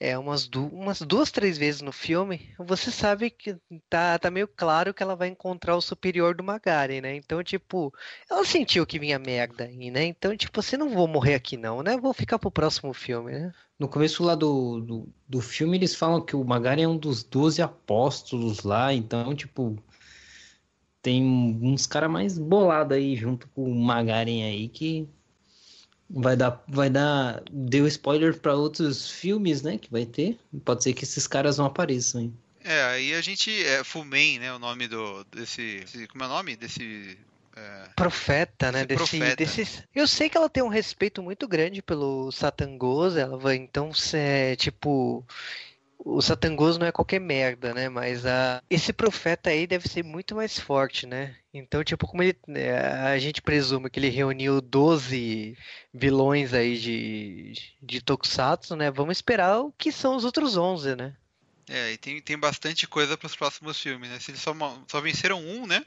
[0.00, 3.54] é, umas, du umas duas, três vezes no filme, você sabe que
[3.88, 7.14] tá, tá meio claro que ela vai encontrar o superior do Magari, né?
[7.14, 7.92] Então, tipo,
[8.28, 10.06] ela sentiu que vinha merda aí, né?
[10.06, 11.98] Então, tipo, assim, não vou morrer aqui não, né?
[11.98, 13.52] Vou ficar pro próximo filme, né?
[13.78, 17.22] No começo lá do, do, do filme, eles falam que o Magari é um dos
[17.22, 19.76] doze apóstolos lá, então, tipo,
[21.02, 21.22] tem
[21.62, 25.08] uns caras mais bolados aí junto com o Magaren aí que
[26.12, 29.78] Vai dar, vai dar, deu spoiler para outros filmes, né?
[29.78, 30.36] Que vai ter.
[30.64, 32.34] Pode ser que esses caras não apareçam, hein?
[32.64, 33.50] É, aí a gente.
[33.64, 33.82] É
[34.38, 34.52] né?
[34.52, 35.24] O nome do.
[35.24, 35.84] desse.
[36.10, 36.56] Como é o nome?
[36.56, 37.16] Desse.
[37.56, 37.88] É...
[37.96, 38.84] Profeta, né?
[38.84, 39.36] Desse, profeta.
[39.36, 39.82] Desses...
[39.94, 44.56] Eu sei que ela tem um respeito muito grande pelo Satangos, ela vai então ser
[44.56, 45.24] tipo
[46.04, 47.88] o Satangoso não é qualquer merda, né?
[47.88, 51.36] Mas a, esse profeta aí deve ser muito mais forte, né?
[51.52, 55.56] Então, tipo, como ele, é, a gente presume que ele reuniu 12
[55.92, 58.90] vilões aí de, de Tokusatsu, né?
[58.90, 61.16] Vamos esperar o que são os outros 11, né?
[61.68, 64.18] É, e tem, tem bastante coisa para os próximos filmes, né?
[64.18, 64.54] Se eles só,
[64.88, 65.84] só venceram um, né?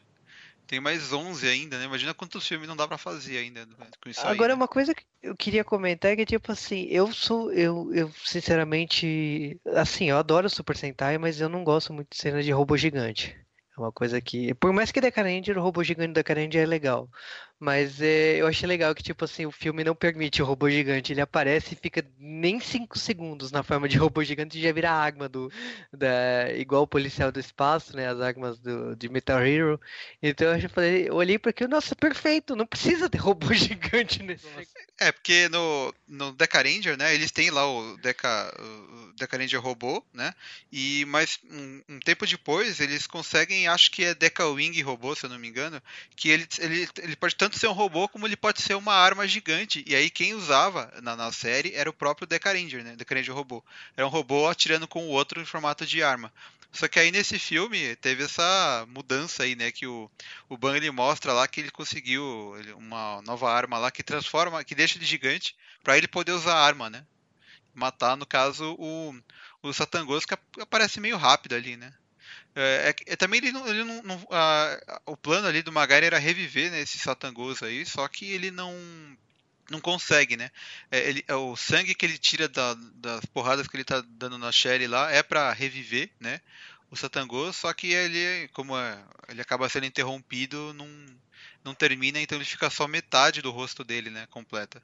[0.68, 1.86] Tem mais 11 ainda, né?
[1.86, 3.68] Imagina quantos filmes não dá para fazer ainda
[4.02, 4.62] com isso Agora, aí, né?
[4.62, 9.60] uma coisa que eu queria comentar é que, tipo assim, eu sou, eu, eu sinceramente,
[9.76, 13.36] assim, eu adoro Super Sentai, mas eu não gosto muito de cena de robô gigante.
[13.76, 17.10] É uma coisa que, por mais que Decarendia, o robô gigante da Decarendia é legal,
[17.64, 21.14] mas é, eu achei legal que, tipo assim, o filme não permite o robô gigante.
[21.14, 24.92] Ele aparece e fica nem 5 segundos na forma de robô gigante e já vira
[24.92, 25.50] a arma do.
[25.94, 28.10] Da, igual o policial do espaço, né?
[28.10, 29.80] As armas do, de Metal Hero.
[30.22, 34.46] Então eu já falei, eu olhei porque, nossa, perfeito, não precisa ter robô gigante nesse.
[35.00, 37.16] É, porque no, no Deca Ranger, né?
[37.16, 40.34] Eles têm lá o Deca, o Deca Ranger robô, né?
[40.70, 45.26] E, mas um, um tempo depois eles conseguem, acho que é Deca Wing robô, se
[45.26, 45.82] eu não me engano,
[46.16, 48.94] que ele, ele, ele pode tanto tanto ser um robô como ele pode ser uma
[48.94, 49.84] arma gigante.
[49.88, 52.96] E aí quem usava na, na série era o próprio Decaranger, né?
[52.96, 53.64] Decaranger robô.
[53.96, 56.34] Era um robô atirando com o outro em formato de arma.
[56.72, 59.72] Só que aí nesse filme teve essa mudança aí, né?
[59.72, 60.10] Que o,
[60.50, 64.74] o Ban ele mostra lá que ele conseguiu uma nova arma lá que transforma, que
[64.74, 67.06] deixa ele gigante para ele poder usar a arma, né?
[67.76, 69.16] Matar, no caso, o,
[69.62, 71.94] o Satangos que aparece meio rápido ali, né?
[72.56, 76.06] É, é, é, também ele não, ele não, não a, o plano ali do Magari
[76.06, 78.76] era reviver né, esse Satangos aí, só que ele não
[79.72, 80.52] não consegue, né?
[80.92, 84.38] É, ele, é o sangue que ele tira da, das porradas que ele tá dando
[84.38, 86.42] na Sherry lá é para reviver, né?
[86.92, 90.88] O Satangos, só que ele, como é, ele acaba sendo interrompido, não,
[91.64, 94.28] não termina, então ele fica só metade do rosto dele, né?
[94.30, 94.84] Completa.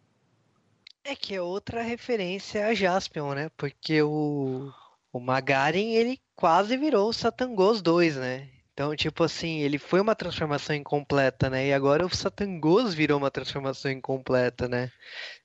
[1.04, 3.52] É que é outra referência a Jaspion, né?
[3.58, 4.74] Porque o,
[5.12, 8.48] o Magarin, ele quase virou o Satangos 2, né?
[8.74, 11.68] Então, tipo assim, ele foi uma transformação incompleta, né?
[11.68, 14.90] E agora o Satangos virou uma transformação incompleta, né?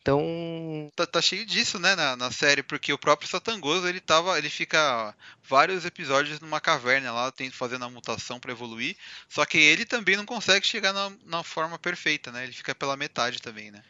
[0.01, 0.23] Então.
[0.95, 4.39] Tá, tá cheio disso, né, na, na, série, porque o próprio Satangos, ele tava.
[4.39, 8.97] ele fica vários episódios numa caverna lá, tem, fazendo a mutação para evoluir.
[9.29, 12.45] Só que ele também não consegue chegar na, na forma perfeita, né?
[12.45, 13.83] Ele fica pela metade também, né?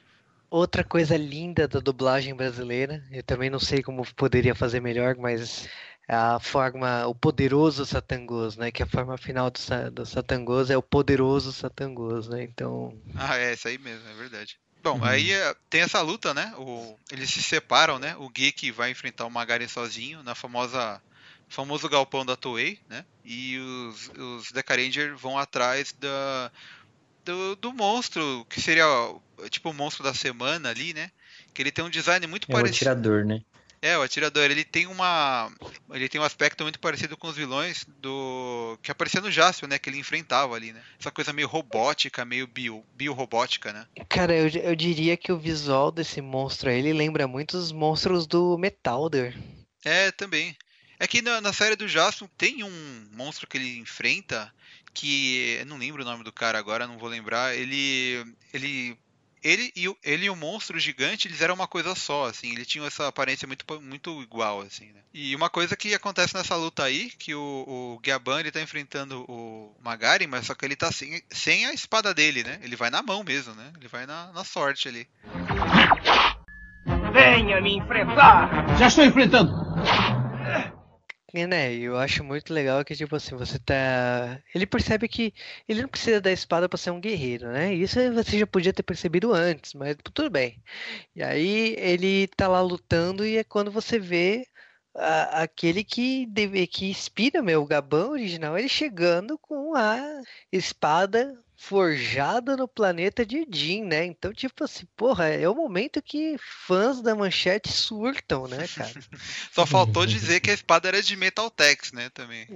[0.49, 5.69] Outra coisa linda da dublagem brasileira, eu também não sei como poderia fazer melhor, mas
[6.09, 8.71] a forma, o poderoso Satangos, né?
[8.71, 9.59] Que a forma final do,
[9.91, 12.43] do Satangos é o poderoso Satangos, né?
[12.43, 12.97] Então.
[13.15, 14.59] Ah, é, isso aí mesmo, é verdade.
[14.83, 15.05] Bom, uhum.
[15.05, 16.53] aí eh, tem essa luta, né?
[16.59, 18.15] O, eles se separam, né?
[18.19, 21.01] O Geek vai enfrentar o Magaren sozinho na famosa
[21.49, 23.05] famoso galpão da Toei, né?
[23.25, 26.51] E os, os Deca Ranger vão atrás da,
[27.25, 28.85] do, do monstro, que seria
[29.49, 31.11] tipo o monstro da semana ali, né?
[31.55, 32.91] Que ele tem um design muito é parecido.
[32.91, 33.41] O atirador, né?
[33.85, 35.53] É, o atirador, ele tem uma.
[35.93, 38.79] Ele tem um aspecto muito parecido com os vilões do.
[38.83, 39.79] que aparecia no Jaspion, né?
[39.79, 40.83] Que ele enfrentava ali, né?
[40.99, 43.87] Essa coisa meio robótica, meio bio, biorobótica, né?
[44.09, 48.27] Cara, eu, eu diria que o visual desse monstro aí, ele lembra muito os monstros
[48.27, 49.37] do Metalder.
[49.85, 50.57] É, também.
[50.99, 54.51] É que na, na série do Jaspion tem um monstro que ele enfrenta
[54.95, 55.59] que.
[55.61, 57.55] Eu não lembro o nome do cara agora, não vou lembrar.
[57.55, 58.25] Ele.
[58.51, 58.97] Ele
[59.45, 62.67] ele e, o, ele e o monstro gigante, eles eram uma coisa só, assim, eles
[62.67, 65.01] tinham essa aparência muito, muito igual, assim, né?
[65.13, 69.25] E uma coisa que acontece nessa luta aí, que o, o Gyaban, ele tá enfrentando
[69.29, 72.59] o Magari, mas só que ele tá sem, sem a espada dele, né?
[72.63, 73.71] Ele vai na mão mesmo, né?
[73.79, 75.07] Ele vai na, na sorte ali.
[77.13, 78.79] Venha me enfrentar!
[78.79, 79.64] Já estou enfrentando!
[81.37, 84.41] E, né, eu acho muito legal que, tipo assim, você tá.
[84.55, 85.35] Ele percebe que
[85.69, 87.75] ele não precisa da espada para ser um guerreiro, né?
[87.75, 90.63] Isso você já podia ter percebido antes, mas tudo bem.
[91.17, 94.47] E aí ele tá lá lutando e é quando você vê
[94.95, 99.99] a, aquele que deve, que inspira meu o Gabão original, ele chegando com a
[100.53, 104.05] espada forjada no planeta de Jin, né?
[104.05, 106.37] Então, tipo assim, porra, é o momento que
[106.67, 108.93] fãs da manchete surtam, né, cara?
[109.53, 112.47] Só faltou dizer que a espada era de Metaltex, né, também.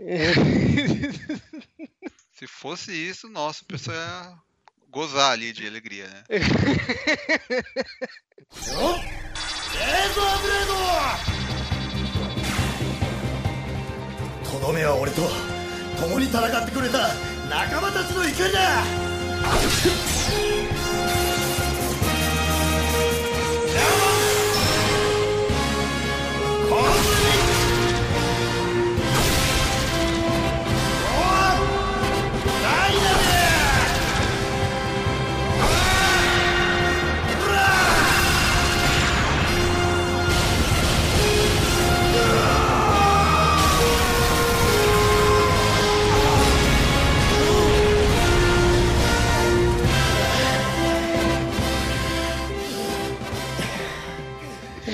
[2.33, 4.35] Se fosse isso, nossa, o pessoal ia
[4.91, 6.25] gozar ali de alegria, né?
[14.51, 15.23] とどめは俺と
[16.01, 17.09] 共に戦ってくれた
[17.51, 18.83] 仲間たちの怒りだ！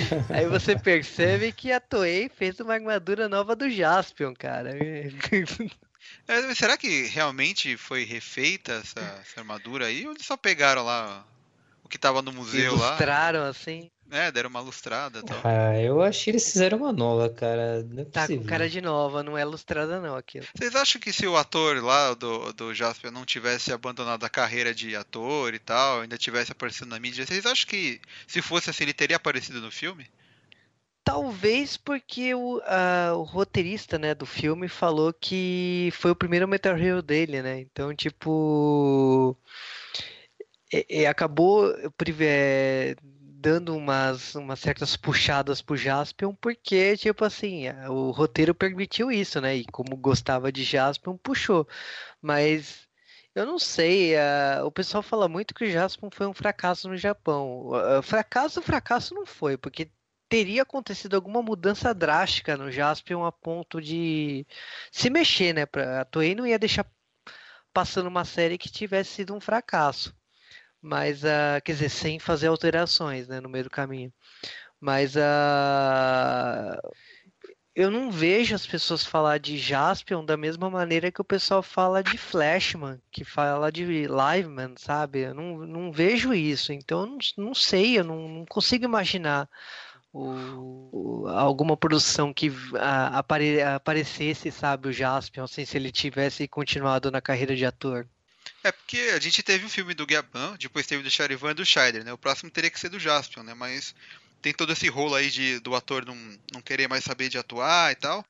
[0.31, 4.71] Aí você percebe que a Toei fez uma armadura nova do Jaspion, cara.
[6.29, 10.07] É, será que realmente foi refeita essa, essa, armadura aí?
[10.07, 11.27] Ou eles só pegaram lá
[11.83, 12.89] o que tava no museu Ilustraram, lá?
[12.89, 13.91] Ilustraram assim.
[14.15, 15.41] É, deram uma lustrada tal.
[15.43, 17.83] Ah, eu acho que eles fizeram uma nova, cara.
[17.83, 20.47] Não é tá com cara de nova, não é lustrada não aquilo.
[20.55, 24.73] Vocês acham que se o ator lá do, do Jasper não tivesse abandonado a carreira
[24.73, 28.85] de ator e tal, ainda tivesse aparecido na mídia, vocês acham que se fosse assim
[28.85, 30.07] ele teria aparecido no filme?
[31.05, 32.63] Talvez porque o,
[33.17, 37.61] o roteirista né, do filme falou que foi o primeiro Metal Hero dele, né?
[37.61, 39.37] Então, tipo.
[40.73, 41.71] E, e acabou
[42.21, 42.97] é,
[43.45, 49.57] dando umas, umas certas puxadas pro Jaspion, porque, tipo assim, o roteiro permitiu isso, né?
[49.57, 51.69] E como gostava de Jaspion, puxou.
[52.23, 52.89] Mas
[53.35, 56.97] eu não sei, uh, o pessoal fala muito que o Jaspion foi um fracasso no
[56.97, 57.69] Japão.
[57.69, 59.91] Uh, fracasso, fracasso não foi, porque
[60.29, 64.47] teria acontecido alguma mudança drástica no Jaspion a ponto de
[64.91, 65.67] se mexer, né?
[65.67, 66.87] Pra, a Toei não ia deixar
[67.75, 70.15] passando uma série que tivesse sido um fracasso
[70.85, 74.13] mas uh, quer dizer, sem fazer alterações né, no meio do caminho.
[74.79, 75.19] Mas uh,
[77.75, 82.03] eu não vejo as pessoas falar de Jaspion da mesma maneira que o pessoal fala
[82.03, 85.21] de Flashman, que fala de Liveman, sabe?
[85.21, 89.49] Eu não, não vejo isso, então eu não, não sei, eu não, não consigo imaginar
[90.13, 96.47] o, o, alguma produção que a, apare, aparecesse, sabe, o Jaspion, assim, se ele tivesse
[96.47, 98.07] continuado na carreira de ator.
[98.65, 101.67] É porque a gente teve um filme do Gaban, depois teve do Charivan e do
[101.67, 102.15] Scheider, né?
[102.15, 103.53] O próximo teria que ser do Jaspion, né?
[103.53, 103.95] Mas
[104.41, 106.17] tem todo esse rolo aí de, do ator não,
[106.51, 108.25] não querer mais saber de atuar e tal.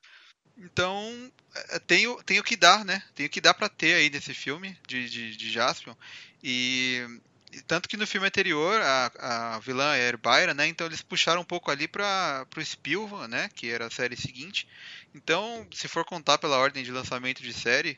[0.57, 1.31] Então,
[1.69, 3.01] é, tenho, tenho que dar, né?
[3.15, 5.95] Tenho que dar pra ter aí nesse filme de, de, de Jaspion.
[6.43, 7.05] E,
[7.53, 10.67] e, tanto que no filme anterior, a, a vilã é Erbaira, né?
[10.67, 13.49] Então eles puxaram um pouco ali para pro Spilvan, né?
[13.55, 14.67] Que era a série seguinte.
[15.13, 17.97] Então, se for contar pela ordem de lançamento de série,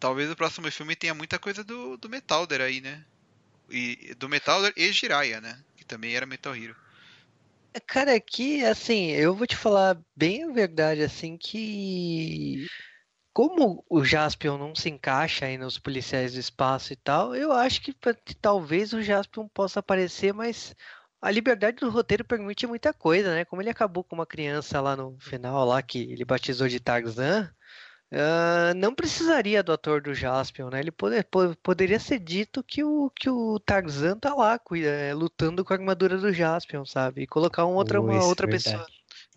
[0.00, 3.04] talvez o próximo filme tenha muita coisa do, do Metalder aí, né?
[3.70, 5.62] E, do Metalder e Jiraiya, né?
[5.76, 6.74] Que também era Metal Hero.
[7.86, 12.66] Cara, aqui, assim, eu vou te falar bem a verdade, assim, que
[13.32, 17.80] como o Jaspion não se encaixa aí nos policiais do espaço e tal, eu acho
[17.80, 17.94] que
[18.40, 20.74] talvez o Jaspion possa aparecer, mas
[21.22, 23.44] a liberdade do roteiro permite muita coisa, né?
[23.44, 27.54] Como ele acabou com uma criança lá no final, lá que ele batizou de Tarzan,
[28.12, 30.80] Uh, não precisaria do ator do Jaspion, né?
[30.80, 31.24] Ele poder,
[31.62, 35.76] poderia ser dito que o, que o Tarzan tá lá cuida, é, lutando com a
[35.76, 37.22] armadura do Jaspion, sabe?
[37.22, 38.84] E colocar um outra, uma outra é pessoa.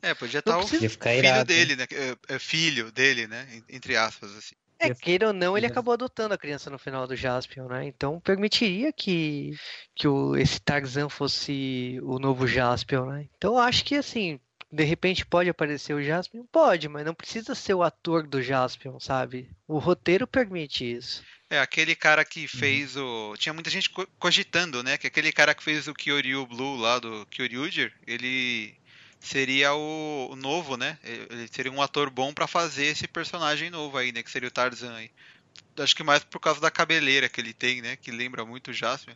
[0.01, 1.85] É, podia estar o filho irado, dele, né?
[1.91, 3.47] É, é, filho dele, né?
[3.69, 4.55] Entre aspas, assim.
[4.79, 7.85] É, queira ou não, ele acabou adotando a criança no final do Jaspion, né?
[7.85, 9.55] Então permitiria que,
[9.95, 13.29] que o, esse Tarzan fosse o novo Jaspion, né?
[13.37, 14.39] Então acho que assim,
[14.73, 16.43] de repente pode aparecer o Jaspion?
[16.51, 19.47] Pode, mas não precisa ser o ator do Jaspion, sabe?
[19.67, 21.23] O roteiro permite isso.
[21.47, 22.47] É, aquele cara que uhum.
[22.47, 23.35] fez o.
[23.37, 24.97] Tinha muita gente cogitando, né?
[24.97, 28.75] Que aquele cara que fez o Kyoryu Blue lá do Kyoryuger, ele
[29.19, 30.97] seria o, o, novo, né?
[31.03, 34.23] Ele seria um ator bom para fazer esse personagem novo aí, né?
[34.23, 35.11] Que seria o Tarzan aí.
[35.77, 37.95] Acho que mais por causa da cabeleira que ele tem, né?
[37.95, 39.13] Que lembra muito o Jaspion.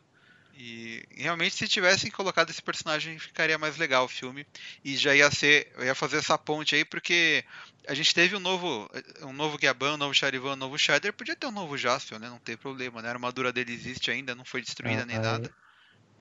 [0.60, 4.44] E realmente se tivessem colocado esse personagem ficaria mais legal o filme
[4.84, 7.46] e já ia ser, ia fazer essa ponte aí porque
[7.88, 8.90] a gente teve um novo,
[9.22, 12.28] um novo Gaban, um novo Charivan, um novo Shader, podia ter um novo Jaspion, né?
[12.28, 13.08] Não tem problema, né?
[13.08, 15.52] A armadura dele existe ainda, não foi destruída ah, nem nada.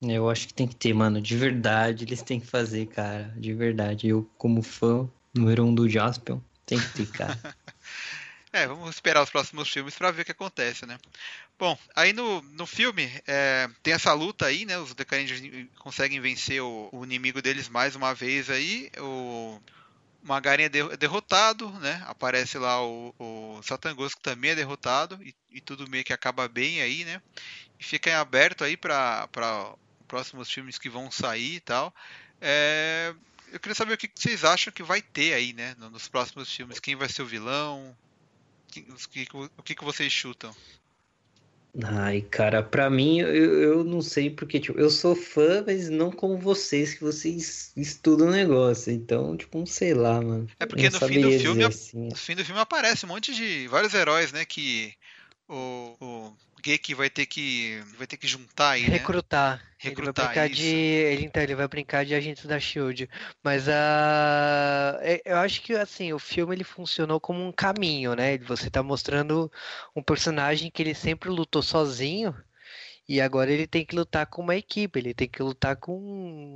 [0.03, 3.55] Eu acho que tem que ter, mano, de verdade eles têm que fazer, cara, de
[3.55, 4.09] verdade.
[4.09, 7.39] Eu como fã número um do Jaspion, tem que ter, cara.
[8.57, 10.99] É, vamos esperar os próximos filmes para ver o que acontece, né?
[11.59, 14.79] Bom, aí no, no filme é, tem essa luta aí, né?
[14.79, 15.43] Os Decarangers
[15.79, 18.91] conseguem vencer o, o, inimigo deles mais uma vez aí.
[18.97, 19.61] O
[20.23, 22.03] Magarin é, é derrotado, né?
[22.07, 26.49] Aparece lá o, o Satangos que também é derrotado e, e, tudo meio que acaba
[26.49, 27.21] bem aí, né?
[27.79, 29.29] E fica em aberto aí para
[30.09, 31.95] próximos filmes que vão sair e tal.
[32.41, 33.15] É,
[33.53, 35.77] eu queria saber o que vocês acham que vai ter aí, né?
[35.79, 36.81] Nos próximos filmes.
[36.81, 37.95] Quem vai ser o vilão?
[39.57, 40.55] O que, que vocês chutam?
[41.85, 46.11] Ai, cara, pra mim, eu, eu não sei porque, tipo, eu sou fã, mas não
[46.11, 48.91] como vocês, que vocês estudam o negócio.
[48.91, 50.49] Então, tipo, não sei lá, mano.
[50.59, 52.09] É porque no fim do filme, assim.
[52.09, 54.95] no fim do filme aparece um monte de vários heróis, né, que
[55.47, 56.37] o, o
[56.75, 58.99] que vai ter que vai ter que juntar aí, né?
[58.99, 59.63] recrutar.
[59.79, 60.63] Recrutar ele vai brincar isso.
[60.63, 63.09] de ele então ele vai brincar de agentes da Shield,
[63.43, 68.39] mas a uh, eu acho que assim, o filme ele funcionou como um caminho, né?
[68.39, 69.51] Você tá mostrando
[69.95, 72.35] um personagem que ele sempre lutou sozinho
[73.09, 75.97] E agora ele tem que lutar com uma equipe, ele tem que lutar com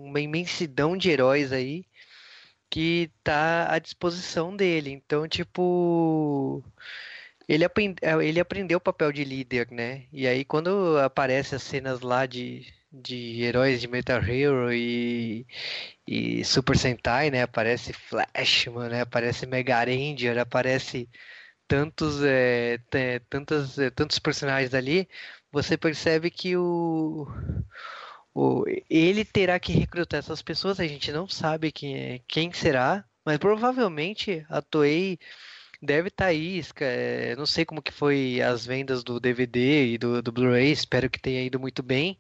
[0.07, 1.85] uma imensidão de heróis aí
[2.71, 4.91] que tá à disposição dele.
[4.91, 6.63] Então, tipo,
[7.55, 7.97] ele, aprend...
[8.23, 10.07] ele aprendeu o papel de líder, né?
[10.13, 15.47] E aí quando aparecem as cenas lá de, de heróis de Metal Hero e,
[16.07, 17.43] e Super Sentai, né?
[17.43, 19.01] Aparece Flashman, né?
[19.03, 21.09] Aparece Mega Ranger, aparece
[21.71, 22.79] tantos, é,
[23.29, 25.09] tantos, é, tantos personagens ali,
[25.53, 27.29] você percebe que o,
[28.35, 33.39] o, ele terá que recrutar essas pessoas, a gente não sabe quem, quem será, mas
[33.39, 35.19] provavelmente a Toei
[35.81, 39.99] deve estar tá aí, é, não sei como que foi as vendas do DVD e
[39.99, 42.19] do, do Blu-ray, espero que tenha ido muito bem,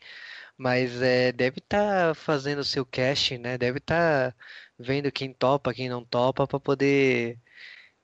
[0.56, 3.58] mas é, deve estar tá fazendo o seu casting, né?
[3.58, 4.36] Deve estar tá
[4.78, 7.38] vendo quem topa, quem não topa, para poder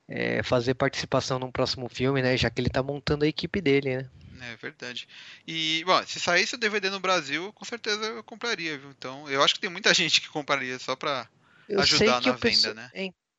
[0.08, 2.36] é, fazer participação num próximo filme, né?
[2.36, 4.10] Já que ele está montando a equipe dele, né?
[4.52, 5.08] É verdade.
[5.46, 8.90] E, bom, se saísse o DVD no Brasil, com certeza eu compraria, viu?
[8.90, 11.28] Então, eu acho que tem muita gente que compraria só pra
[11.68, 12.74] eu ajudar na venda, pessoal...
[12.74, 12.90] né?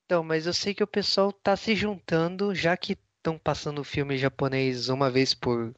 [0.08, 4.18] Então, mas eu sei que o pessoal tá se juntando, já que estão passando filme
[4.18, 5.76] japonês uma vez por,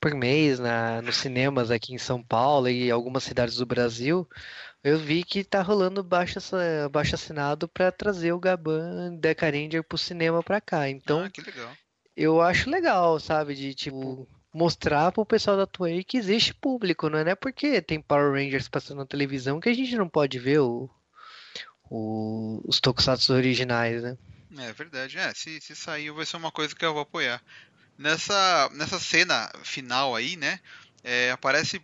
[0.00, 4.28] por mês na, nos cinemas aqui em São Paulo e algumas cidades do Brasil.
[4.84, 6.38] Eu vi que tá rolando baixo,
[6.92, 10.88] baixo assinado para trazer o Gaban Deca Ranger pro cinema pra cá.
[10.88, 11.76] Então, ah,
[12.16, 13.56] eu acho legal, sabe?
[13.56, 17.82] De tipo mostrar pro pessoal da Toei que existe público, não é, não é porque
[17.82, 20.88] tem Power Rangers passando na televisão que a gente não pode ver o,
[21.92, 24.16] o, os Tokusatsu originais, né?
[24.58, 27.42] É verdade, é, se, se sair vai ser uma coisa que eu vou apoiar.
[27.98, 30.58] Nessa, nessa cena final aí, né,
[31.04, 31.82] é, aparece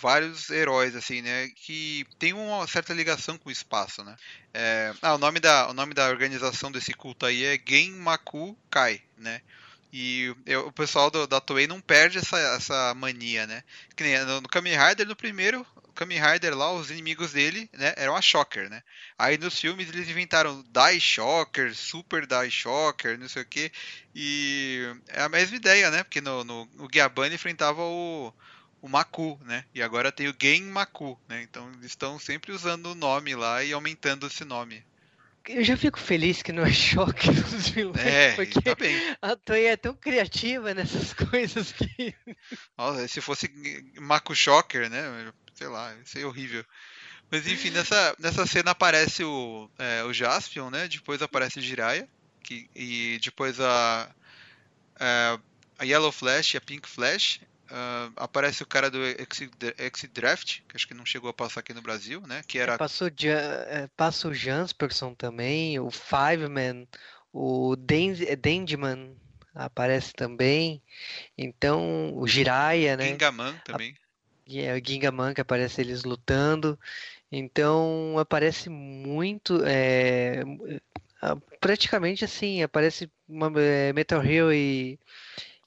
[0.00, 4.16] vários heróis assim, né, que tem uma certa ligação com o espaço, né.
[4.54, 9.02] É, ah, o nome da o nome da organização desse culto aí é Genmaku Kai,
[9.18, 9.42] né.
[9.92, 13.62] E eu, o pessoal do, da Toei não perde essa, essa mania, né?
[13.94, 15.66] Que nem no, no Kamen Rider, no primeiro
[15.96, 18.82] Kamen Rider lá, os inimigos dele, né, eram a Shocker, né?
[19.18, 23.72] Aí nos filmes eles inventaram Die Shocker, Super Die Shocker, não sei o que.
[24.14, 26.04] E é a mesma ideia, né?
[26.04, 28.32] Porque no, no, Giaban enfrentava o,
[28.80, 29.64] o Maku, né?
[29.74, 31.42] E agora tem o Gen Maku, né?
[31.42, 34.84] Então eles estão sempre usando o nome lá e aumentando esse nome
[35.48, 38.76] eu já fico feliz que não é choque dos vilões, é, porque tá
[39.22, 42.14] a Toei é tão criativa nessas coisas que.
[42.76, 43.48] Nossa, se fosse
[44.00, 45.32] Mako Shocker, né?
[45.56, 46.64] Sei lá, isso é horrível.
[47.30, 50.86] Mas enfim, nessa, nessa cena aparece o, é, o Jaspion, né?
[50.86, 52.06] Depois aparece Jiraiya,
[52.42, 54.08] que, e depois a,
[55.00, 55.38] a,
[55.78, 57.40] a Yellow Flash e a Pink Flash.
[57.68, 58.98] Uh, aparece o cara do
[59.76, 62.44] X-Draft, que acho que não chegou a passar aqui no Brasil, né?
[62.46, 62.74] Que era...
[62.74, 66.86] É, passou, é, passa o Jansperson também, o Fiveman,
[67.32, 69.16] o Dendiman
[69.52, 70.80] aparece também.
[71.36, 73.08] Então, o Jiraiya, né?
[73.08, 73.96] Gingaman também.
[74.48, 76.78] É, o Gingaman que aparece eles lutando.
[77.30, 79.62] Então, aparece muito...
[79.64, 80.42] É,
[81.60, 84.98] praticamente assim, aparece uma, é, Metal Hero e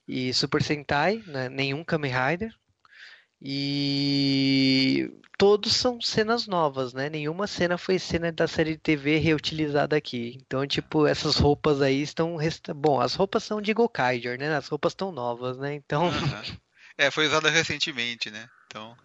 [0.10, 1.48] e Super Sentai, né?
[1.50, 2.52] nenhum Kamen Rider.
[3.40, 7.10] E todos são cenas novas, né?
[7.10, 10.38] Nenhuma cena foi cena da série de TV reutilizada aqui.
[10.42, 12.36] Então, tipo, essas roupas aí estão.
[12.36, 12.74] Resta...
[12.74, 14.54] Bom, as roupas são de Gokaiger, né?
[14.54, 15.76] As roupas estão novas, né?
[15.76, 16.08] Então.
[16.08, 16.58] Uhum.
[16.98, 18.50] É, foi usada recentemente, né?
[18.70, 18.96] Então.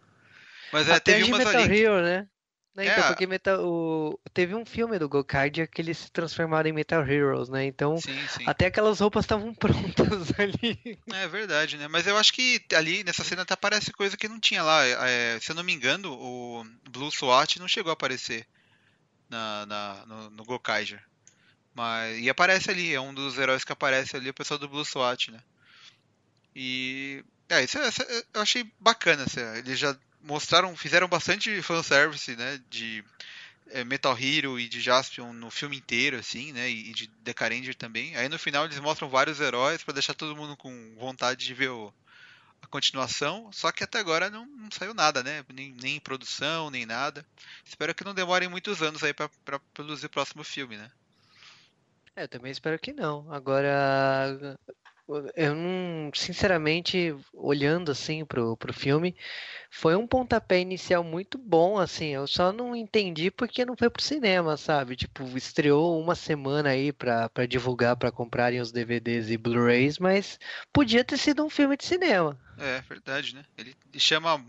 [0.70, 1.80] Mas é, Até teve de umas Metal ali.
[1.80, 2.28] Hero, né?
[2.74, 3.06] Né, então, É.
[3.06, 7.48] porque Metal, o, teve um filme do Gokardia que eles se transformaram em Metal Heroes,
[7.48, 7.64] né?
[7.64, 8.44] Então, Sim, sim.
[8.46, 10.98] até aquelas roupas estavam prontas ali.
[11.12, 11.86] É verdade, né?
[11.86, 14.84] Mas eu acho que ali nessa cena até aparece coisa que não tinha lá.
[14.84, 18.44] É, se eu não me engano, o Blue SWAT não chegou a aparecer
[19.30, 21.00] na, na- no, no Gokaiger.
[21.72, 24.84] Mas, e aparece ali, é um dos heróis que aparece ali, o pessoal do Blue
[24.84, 25.38] SWAT, né?
[26.54, 27.24] E.
[27.48, 29.24] É, isso, é- isso é- eu achei bacana.
[29.24, 32.60] assim, eles já mostraram, fizeram bastante fanservice, né?
[32.70, 33.04] De
[33.70, 36.70] é, Metal Hero e de Jaspion no filme inteiro, assim, né?
[36.70, 38.16] E de Decaranger também.
[38.16, 41.70] Aí no final eles mostram vários heróis pra deixar todo mundo com vontade de ver
[41.70, 41.92] o-
[42.62, 43.50] a continuação.
[43.52, 45.44] Só que até agora não, não saiu nada, né?
[45.54, 47.26] Nem, nem em produção, nem nada.
[47.66, 49.30] Espero que não demorem muitos anos aí pra
[49.74, 50.90] produzir o próximo filme, né?
[52.16, 53.32] É, eu também espero que não.
[53.32, 54.56] Agora,
[55.36, 59.16] eu não, sinceramente, olhando assim pro, pro filme,
[59.76, 62.14] foi um pontapé inicial muito bom, assim.
[62.14, 64.94] Eu só não entendi porque não foi pro cinema, sabe?
[64.94, 70.38] Tipo, estreou uma semana aí pra divulgar, pra comprarem os DVDs e Blu-rays, mas
[70.72, 72.38] podia ter sido um filme de cinema.
[72.56, 73.44] É, verdade, né?
[73.58, 74.40] Ele chama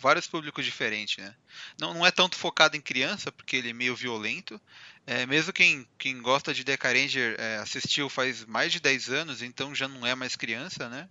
[0.00, 1.32] vários públicos diferentes, né?
[1.80, 4.60] Não, não é tanto focado em criança, porque ele é meio violento.
[5.06, 9.42] É, mesmo quem, quem gosta de Deca Ranger é, assistiu faz mais de 10 anos,
[9.42, 11.08] então já não é mais criança, né?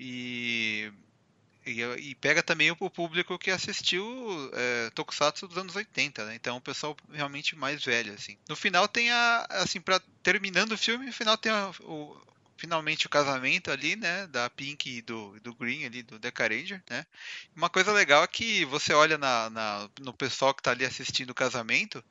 [0.00, 0.90] E
[1.66, 4.04] E, e, pega também o, público que assistiu
[4.54, 6.34] é, Tokusatsu dos anos 80, né?
[6.36, 8.38] Então o pessoal realmente mais velho, assim.
[8.48, 12.16] No final tem a, assim, para terminando o filme, no final tem a, o,
[12.56, 16.82] finalmente o casamento ali, né, da Pink e do, do Green ali, do Deca Ranger,
[16.88, 17.06] né.
[17.54, 21.30] Uma coisa legal é que você olha na, na no pessoal que está ali assistindo
[21.30, 22.02] o casamento,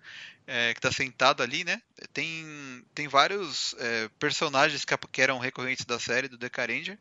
[0.47, 1.81] é, que está sentado ali, né,
[2.13, 6.99] tem, tem vários é, personagens que, que, eram recorrentes da série do Deca Ranger,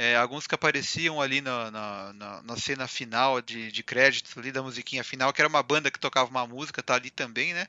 [0.00, 4.50] é, alguns que apareciam ali na, na, na, na cena final de, de, créditos ali
[4.50, 7.66] da musiquinha final, que era uma banda que tocava uma música, tá ali também, né?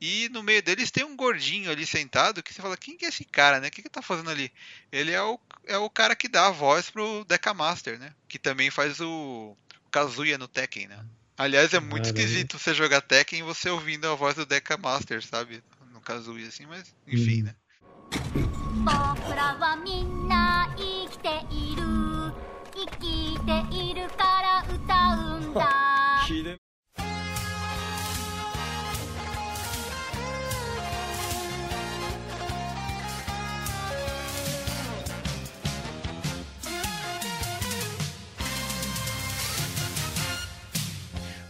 [0.00, 3.08] E no meio deles tem um gordinho ali sentado que você fala, quem que é
[3.08, 3.66] esse cara, né?
[3.66, 4.52] O que que tá fazendo ali?
[4.92, 8.14] Ele é o, é o cara que dá a voz pro Deca Master, né?
[8.28, 9.56] Que também faz o
[9.90, 11.04] Kazuya no Tekken, né?
[11.36, 15.20] Aliás, é muito esquisito você jogar Tekken e você ouvindo a voz do Deca Master,
[15.20, 15.60] sabe?
[15.92, 17.46] No Kazuya, assim, mas enfim, hum.
[17.46, 17.56] né?
[21.21, 21.83] 僕らはみんな生きている
[22.73, 24.95] 生きているから歌
[25.25, 25.87] うんだ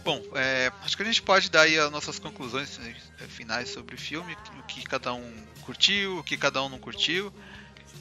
[0.04, 2.80] Bom, é, acho que a gente pode dar aí as nossas conclusões
[3.20, 6.78] é, finais sobre o filme, o que cada um curtiu, o que cada um não
[6.78, 7.30] curtiu.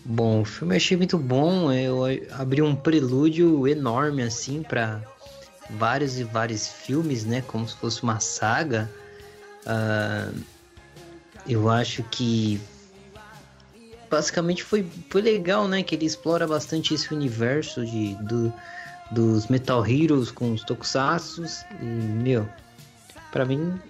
[0.04, 1.72] Bom, o filme eu achei muito bom.
[1.72, 5.00] Eu abri um prelúdio enorme assim para
[5.70, 7.42] vários e vários filmes, né?
[7.46, 8.90] Como se fosse uma saga.
[9.64, 10.36] Uh,
[11.46, 12.60] eu acho que
[14.10, 15.82] basicamente foi, foi legal, né?
[15.82, 18.52] Que ele explora bastante esse universo de, do,
[19.10, 21.44] dos Metal Heroes com os Tokusatsu.
[21.80, 22.48] E, meu,
[23.30, 23.80] para mim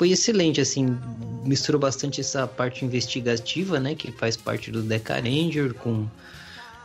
[0.00, 0.98] foi excelente, assim,
[1.44, 6.08] misturou bastante essa parte investigativa, né, que faz parte do Deca Ranger, com,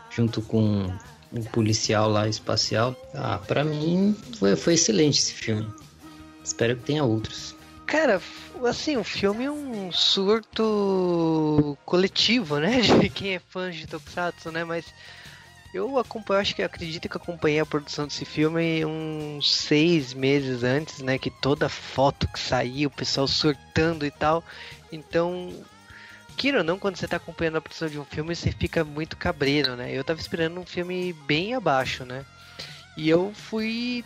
[0.09, 0.93] junto com
[1.31, 2.93] o policial lá espacial.
[3.13, 5.65] Ah, para mim foi, foi excelente esse filme.
[6.43, 7.55] Espero que tenha outros.
[7.85, 8.21] Cara,
[8.65, 12.81] assim, o filme é um surto coletivo, né?
[12.99, 14.65] De quem é fã de Tokusatsu, né?
[14.65, 14.83] Mas
[15.75, 21.01] eu acompanho, acho que acredito que acompanhei a produção desse filme uns seis meses antes,
[21.01, 21.17] né?
[21.17, 24.43] Que toda foto que saiu, o pessoal surtando e tal.
[24.91, 25.53] Então,
[26.37, 29.17] queira ou não, quando você tá acompanhando a produção de um filme, você fica muito
[29.17, 29.91] cabreiro, né?
[29.91, 32.25] Eu tava esperando um filme bem abaixo, né?
[32.95, 34.05] E eu fui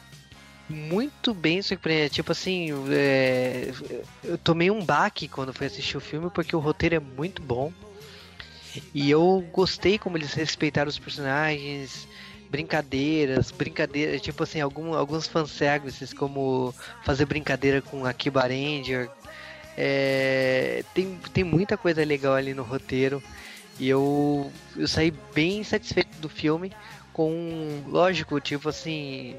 [0.67, 2.15] muito bem surpreendido.
[2.15, 3.71] Tipo assim, é...
[4.23, 7.71] eu tomei um baque quando fui assistir o filme, porque o roteiro é muito bom.
[8.93, 12.07] E eu gostei como eles respeitaram os personagens,
[12.49, 16.73] brincadeiras, brincadeiras, tipo assim, algum, alguns fanservices, como
[17.03, 19.09] fazer brincadeira com a Kiba Ranger.
[19.77, 23.21] É, tem, tem muita coisa legal ali no roteiro.
[23.79, 26.73] E eu, eu saí bem satisfeito do filme.
[27.13, 29.35] Com, lógico, tipo assim,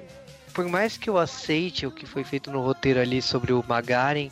[0.52, 4.30] por mais que eu aceite o que foi feito no roteiro ali sobre o Magaren,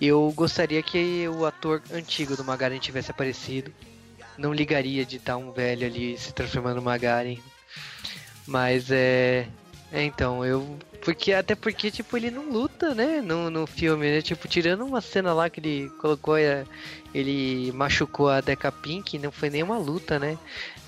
[0.00, 3.72] eu gostaria que o ator antigo do Magaren tivesse aparecido
[4.38, 7.38] não ligaria de estar um velho ali se transformando no Magaren.
[8.46, 9.46] Mas é.
[9.90, 10.78] É, então, eu.
[11.02, 13.20] Porque, até porque, tipo, ele não luta, né?
[13.22, 14.20] No, no filme, né?
[14.22, 16.64] Tipo, tirando uma cena lá que ele colocou, é,
[17.14, 20.38] ele machucou a Deca Pink, não foi nenhuma luta, né?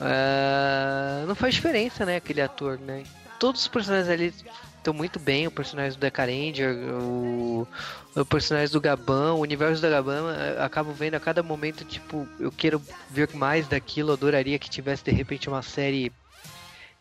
[0.00, 2.16] Uh, não faz diferença, né?
[2.16, 3.04] Aquele ator, né?
[3.38, 4.34] Todos os personagens ali
[4.80, 7.68] estão muito bem, o personagem do Deca Ranger, o,
[8.16, 12.26] o personagem do Gabão, o universo da Gabão, eh, acabo vendo a cada momento, tipo,
[12.38, 16.12] eu quero ver mais daquilo, adoraria que tivesse de repente uma série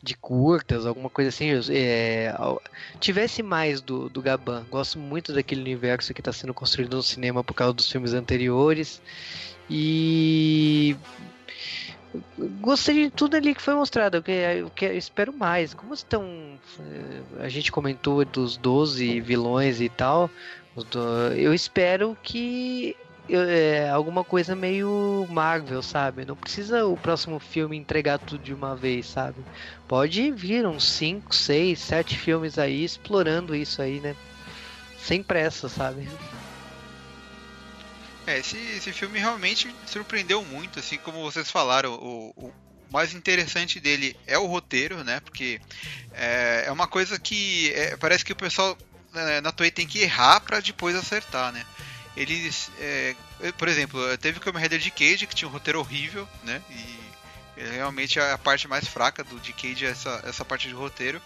[0.01, 2.33] de curtas, alguma coisa assim, é,
[2.99, 4.65] tivesse mais do, do Gaban.
[4.69, 9.01] Gosto muito daquele universo que está sendo construído no cinema por causa dos filmes anteriores.
[9.69, 10.95] E
[12.61, 14.17] gostei de tudo ali que foi mostrado.
[14.17, 15.73] Eu, eu, eu espero mais.
[15.73, 16.23] Como estão.
[16.79, 20.29] Eh, a gente comentou dos 12 vilões e tal.
[21.35, 22.95] Eu espero que
[23.29, 26.25] é, alguma coisa meio Marvel, sabe?
[26.25, 29.37] Não precisa o próximo filme entregar tudo de uma vez, sabe?
[29.87, 34.15] Pode vir uns 5, 6, 7 filmes aí explorando isso aí, né?
[34.97, 36.07] Sem pressa, sabe?
[38.29, 41.93] É, esse, esse filme realmente surpreendeu muito, assim como vocês falaram.
[41.95, 42.53] O, o
[42.91, 45.19] mais interessante dele é o roteiro, né?
[45.19, 45.59] Porque
[46.13, 48.77] é, é uma coisa que é, parece que o pessoal
[49.11, 51.65] né, na Toei tem que errar para depois acertar, né?
[52.15, 53.15] Eles, é,
[53.57, 56.61] por exemplo, teve o Kamen Rider de Cage que tinha um roteiro horrível, né?
[56.69, 56.99] E
[57.57, 61.19] é realmente a parte mais fraca do Decade é essa, essa parte de roteiro.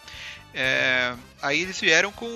[0.53, 2.27] É, aí eles vieram com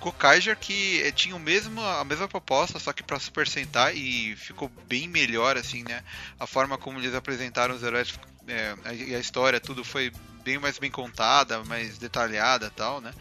[0.00, 4.36] Gokaiger que eh, tinha o mesmo, a mesma proposta, só que para Super Sentai e
[4.36, 6.02] ficou bem melhor assim, né?
[6.38, 10.12] A forma como eles apresentaram os heróis é, a, a história, tudo foi
[10.42, 13.12] bem mais bem contada, mais detalhada tal, né?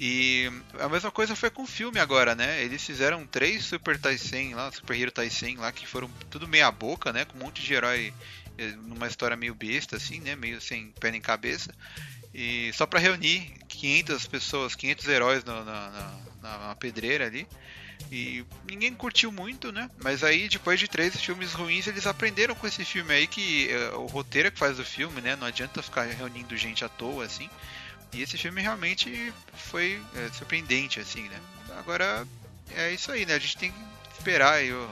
[0.00, 0.48] E
[0.78, 2.62] a mesma coisa foi com o filme agora, né?
[2.62, 7.12] Eles fizeram três Super Taisen lá, Super Hero Taisen lá, que foram tudo meia boca,
[7.12, 7.24] né?
[7.24, 8.14] Com um monte de herói
[8.56, 10.36] eh, numa história meio besta, assim, né?
[10.36, 11.74] Meio sem pé nem cabeça.
[12.40, 15.90] E só para reunir 500 pessoas, 500 heróis na, na,
[16.40, 17.44] na, na pedreira ali.
[18.12, 19.90] E ninguém curtiu muito, né?
[20.00, 23.98] Mas aí, depois de três filmes ruins, eles aprenderam com esse filme aí que uh,
[23.98, 25.34] o roteiro é que faz o filme, né?
[25.34, 27.50] Não adianta ficar reunindo gente à toa, assim.
[28.12, 31.40] E esse filme realmente foi é, surpreendente, assim, né?
[31.76, 32.24] Agora
[32.76, 33.34] é isso aí, né?
[33.34, 33.78] A gente tem que
[34.16, 34.88] esperar aí o,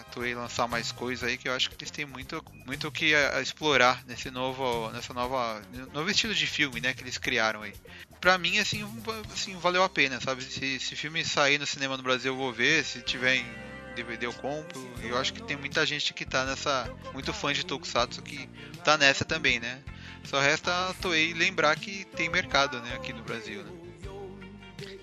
[0.00, 3.14] a Toei lançar mais coisa aí, que eu acho que eles têm muito muito que
[3.14, 5.60] a, a explorar nesse novo nessa nova
[5.92, 7.74] novo estilo de filme, né, que eles criaram aí.
[8.20, 8.84] Pra mim, assim,
[9.32, 10.42] assim valeu a pena, sabe?
[10.42, 12.84] Se esse filme sair no cinema no Brasil, eu vou ver.
[12.84, 13.46] Se tiver em
[13.94, 14.88] DVD, eu compro.
[15.02, 16.90] Eu acho que tem muita gente que tá nessa.
[17.12, 18.48] Muito fã de Tokusatsu que
[18.84, 19.80] tá nessa também, né?
[20.24, 23.77] Só resta a Toei lembrar que tem mercado, né, aqui no Brasil, né?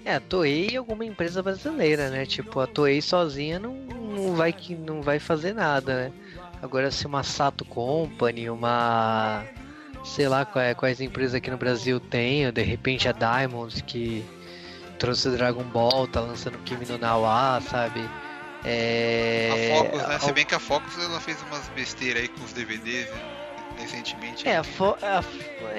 [0.06, 2.27] É, a Toei e alguma empresa brasileira, né?
[2.27, 4.53] Tipo, a Toei sozinha não, não, vai,
[4.86, 6.11] não vai fazer nada, né?
[6.61, 9.44] Agora, se uma Sato Company, uma.
[10.03, 14.23] sei lá quais, quais empresas aqui no Brasil tem, ou de repente a Diamonds que
[14.99, 18.07] trouxe Dragon Ball, tá lançando Kimi no Nawa, sabe?
[18.64, 19.73] É...
[19.73, 20.19] A Focus, né?
[20.19, 23.44] Se bem que a Focus ela fez umas besteiras aí com os DVDs, né?
[23.77, 24.47] Recentemente.
[24.47, 25.23] É, a, Fo a,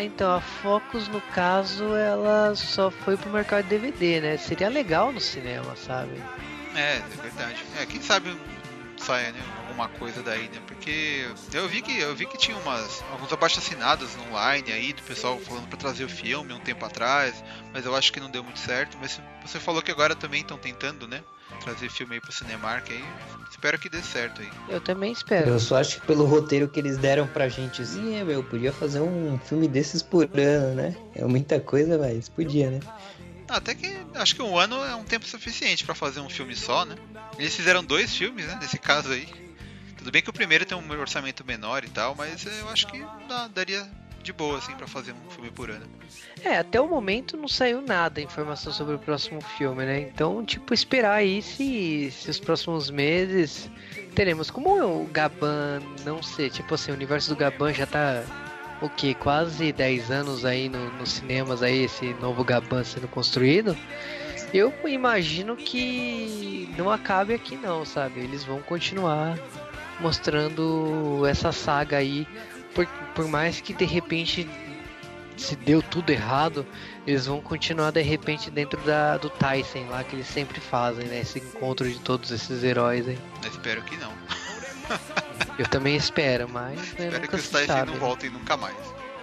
[0.02, 4.36] então a Focus no caso ela só foi pro mercado de DVD, né?
[4.36, 6.12] Seria legal no cinema, sabe?
[6.74, 7.64] É, é verdade.
[7.78, 8.36] É, quem sabe
[8.98, 9.40] saia, né?
[9.68, 10.60] Alguma coisa daí, né?
[10.66, 15.02] Porque eu vi que eu vi que tinha umas alguns abaixo assinados online aí do
[15.02, 17.42] pessoal falando para trazer o filme um tempo atrás,
[17.72, 18.96] mas eu acho que não deu muito certo.
[19.00, 21.22] Mas você falou que agora também estão tentando, né?
[21.66, 23.04] Trazer filme aí pro Cinemark aí.
[23.50, 24.48] Espero que dê certo aí.
[24.68, 25.50] Eu também espero.
[25.50, 28.72] Eu só acho que pelo roteiro que eles deram pra gente, assim, é, meu, podia
[28.72, 30.96] fazer um filme desses por ano, né?
[31.14, 32.80] É muita coisa, mas podia, né?
[33.48, 36.84] Até que acho que um ano é um tempo suficiente para fazer um filme só,
[36.84, 36.94] né?
[37.38, 38.58] Eles fizeram dois filmes, né?
[38.60, 39.28] Nesse caso aí.
[39.96, 43.04] Tudo bem que o primeiro tem um orçamento menor e tal, mas eu acho que
[43.28, 43.88] dá, daria
[44.26, 45.86] de boa, assim, para fazer um filme por ano.
[46.44, 50.00] É, até o momento não saiu nada informação sobre o próximo filme, né?
[50.00, 53.70] Então, tipo, esperar aí se, se os próximos meses
[54.16, 54.50] teremos.
[54.50, 58.24] Como o Gaban, não sei, tipo assim, o universo do Gaban já tá
[58.82, 59.14] o que?
[59.14, 63.76] Quase 10 anos aí no, nos cinemas aí, esse novo Gaban sendo construído.
[64.52, 68.20] Eu imagino que não acabe aqui não, sabe?
[68.20, 69.38] Eles vão continuar
[70.00, 72.26] mostrando essa saga aí
[72.76, 74.46] por, por mais que de repente
[75.34, 76.66] se deu tudo errado,
[77.06, 81.20] eles vão continuar de repente dentro da, do Tyson lá que eles sempre fazem, né?
[81.20, 83.18] Esse encontro de todos esses heróis aí.
[83.42, 84.12] Eu espero que não.
[85.58, 86.76] Eu também espero, mas.
[86.92, 88.00] Né, espero que os Tyson sabe, não né?
[88.00, 88.76] voltem nunca mais.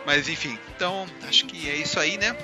[0.05, 2.35] Mas enfim, então acho que é isso aí, né?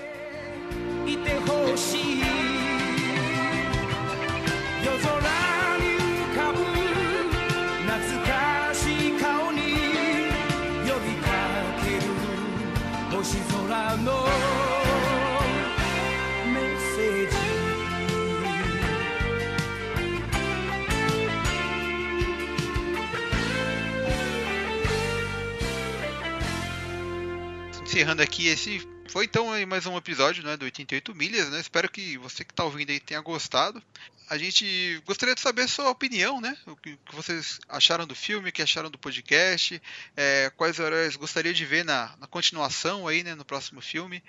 [27.90, 31.60] Encerrando aqui esse foi então mais um episódio né, do 88 milhas, né?
[31.60, 33.82] Espero que você que está ouvindo aí tenha gostado
[34.30, 36.56] a gente gostaria de saber a sua opinião, né?
[36.68, 39.82] O que, vocês acharam do filme, o que acharam do podcast,
[40.16, 44.24] é, quais heróis gostaria de ver na, na continuação aí, né, no próximo filme.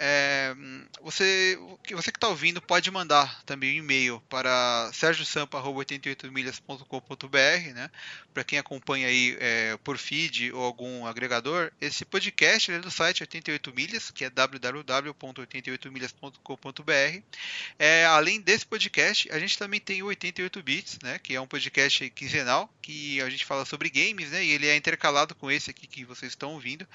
[0.00, 0.54] É,
[1.02, 1.58] você,
[1.90, 7.90] você que está ouvindo pode mandar também um e-mail para sergiosampa.88milhas.com.br, né?
[8.32, 13.24] Para quem acompanha aí é, por feed ou algum agregador, esse podcast é do site
[13.24, 17.22] 88 milhas, que é www.88milhas.com.br.
[17.76, 21.18] É, além desse podcast, a gente também tem o 88 bits, né?
[21.18, 24.44] Que é um podcast quinzenal que a gente fala sobre games, né?
[24.44, 26.86] E ele é intercalado com esse aqui que vocês estão ouvindo.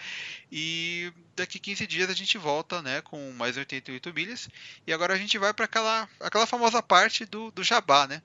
[0.51, 3.01] E daqui 15 dias a gente volta, né?
[3.01, 4.49] Com mais 88 milhas.
[4.85, 8.21] E agora a gente vai para aquela, aquela famosa parte do, do jabá, né?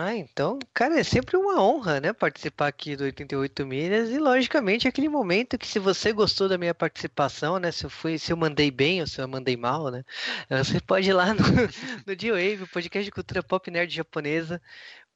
[0.00, 4.86] Ah, então, cara, é sempre uma honra, né, participar aqui do 88 Milhas e, logicamente,
[4.86, 8.36] aquele momento que se você gostou da minha participação, né, se eu fui, se eu
[8.36, 10.04] mandei bem ou se eu mandei mal, né,
[10.64, 11.42] você pode ir lá no,
[12.06, 14.62] no D-Wave, podcast de cultura pop nerd japonesa,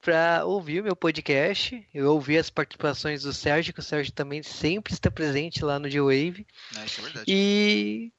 [0.02, 1.86] para ouvir o meu podcast.
[1.94, 5.88] Eu ouvi as participações do Sérgio, que o Sérgio também sempre está presente lá no
[5.88, 6.44] D-Wave.
[6.76, 7.24] É, isso é verdade.
[7.28, 8.12] E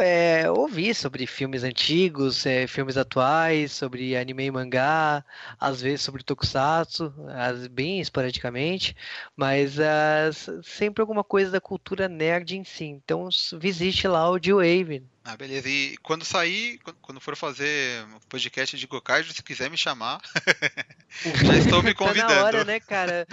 [0.00, 5.24] é, ouvir sobre filmes antigos, é, filmes atuais, sobre anime e mangá,
[5.58, 8.96] às vezes sobre tokusatsu, as, bem esporadicamente,
[9.36, 12.84] mas as, sempre alguma coisa da cultura nerd em si.
[12.84, 15.04] Então visite lá o G-Wave.
[15.26, 15.66] Ah, beleza.
[15.68, 20.20] E quando sair, quando for fazer um podcast de Gokaido, se quiser me chamar,
[21.46, 22.28] já estou me convidando.
[22.28, 23.26] Tá na hora, né, cara?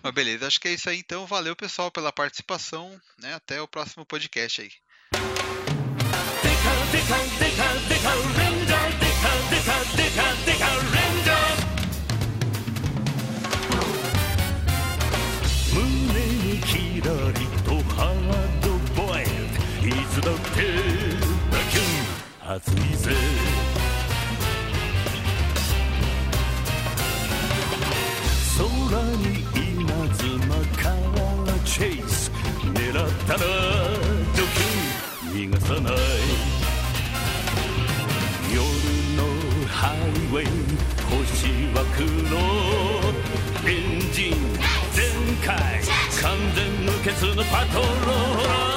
[0.00, 1.26] Mas beleza, acho que é isso aí então.
[1.26, 3.00] Valeu, pessoal, pela participação.
[3.18, 3.34] Né?
[3.34, 4.70] Até o próximo podcast aí.
[6.94, 11.42] デカデカデカレンジャーデカデカデカデカレンジャー
[15.74, 15.82] 胸
[16.44, 18.16] にキラリとハー
[18.62, 19.18] ドボイ
[19.82, 20.60] ルいつだって
[21.50, 23.10] バキュン熱いぜ
[28.56, 29.82] 空に稲
[30.14, 30.22] 妻
[30.80, 32.30] からチェイス
[32.62, 33.46] 狙ったらド
[34.36, 36.23] キュン逃がさない。
[39.84, 40.46] ハイウェイ
[41.10, 41.44] 星
[41.74, 42.00] は黒
[43.70, 44.32] エンジン
[44.94, 45.04] 全
[45.44, 45.52] 開
[46.22, 46.24] 完
[46.56, 48.73] 全無欠のパトロール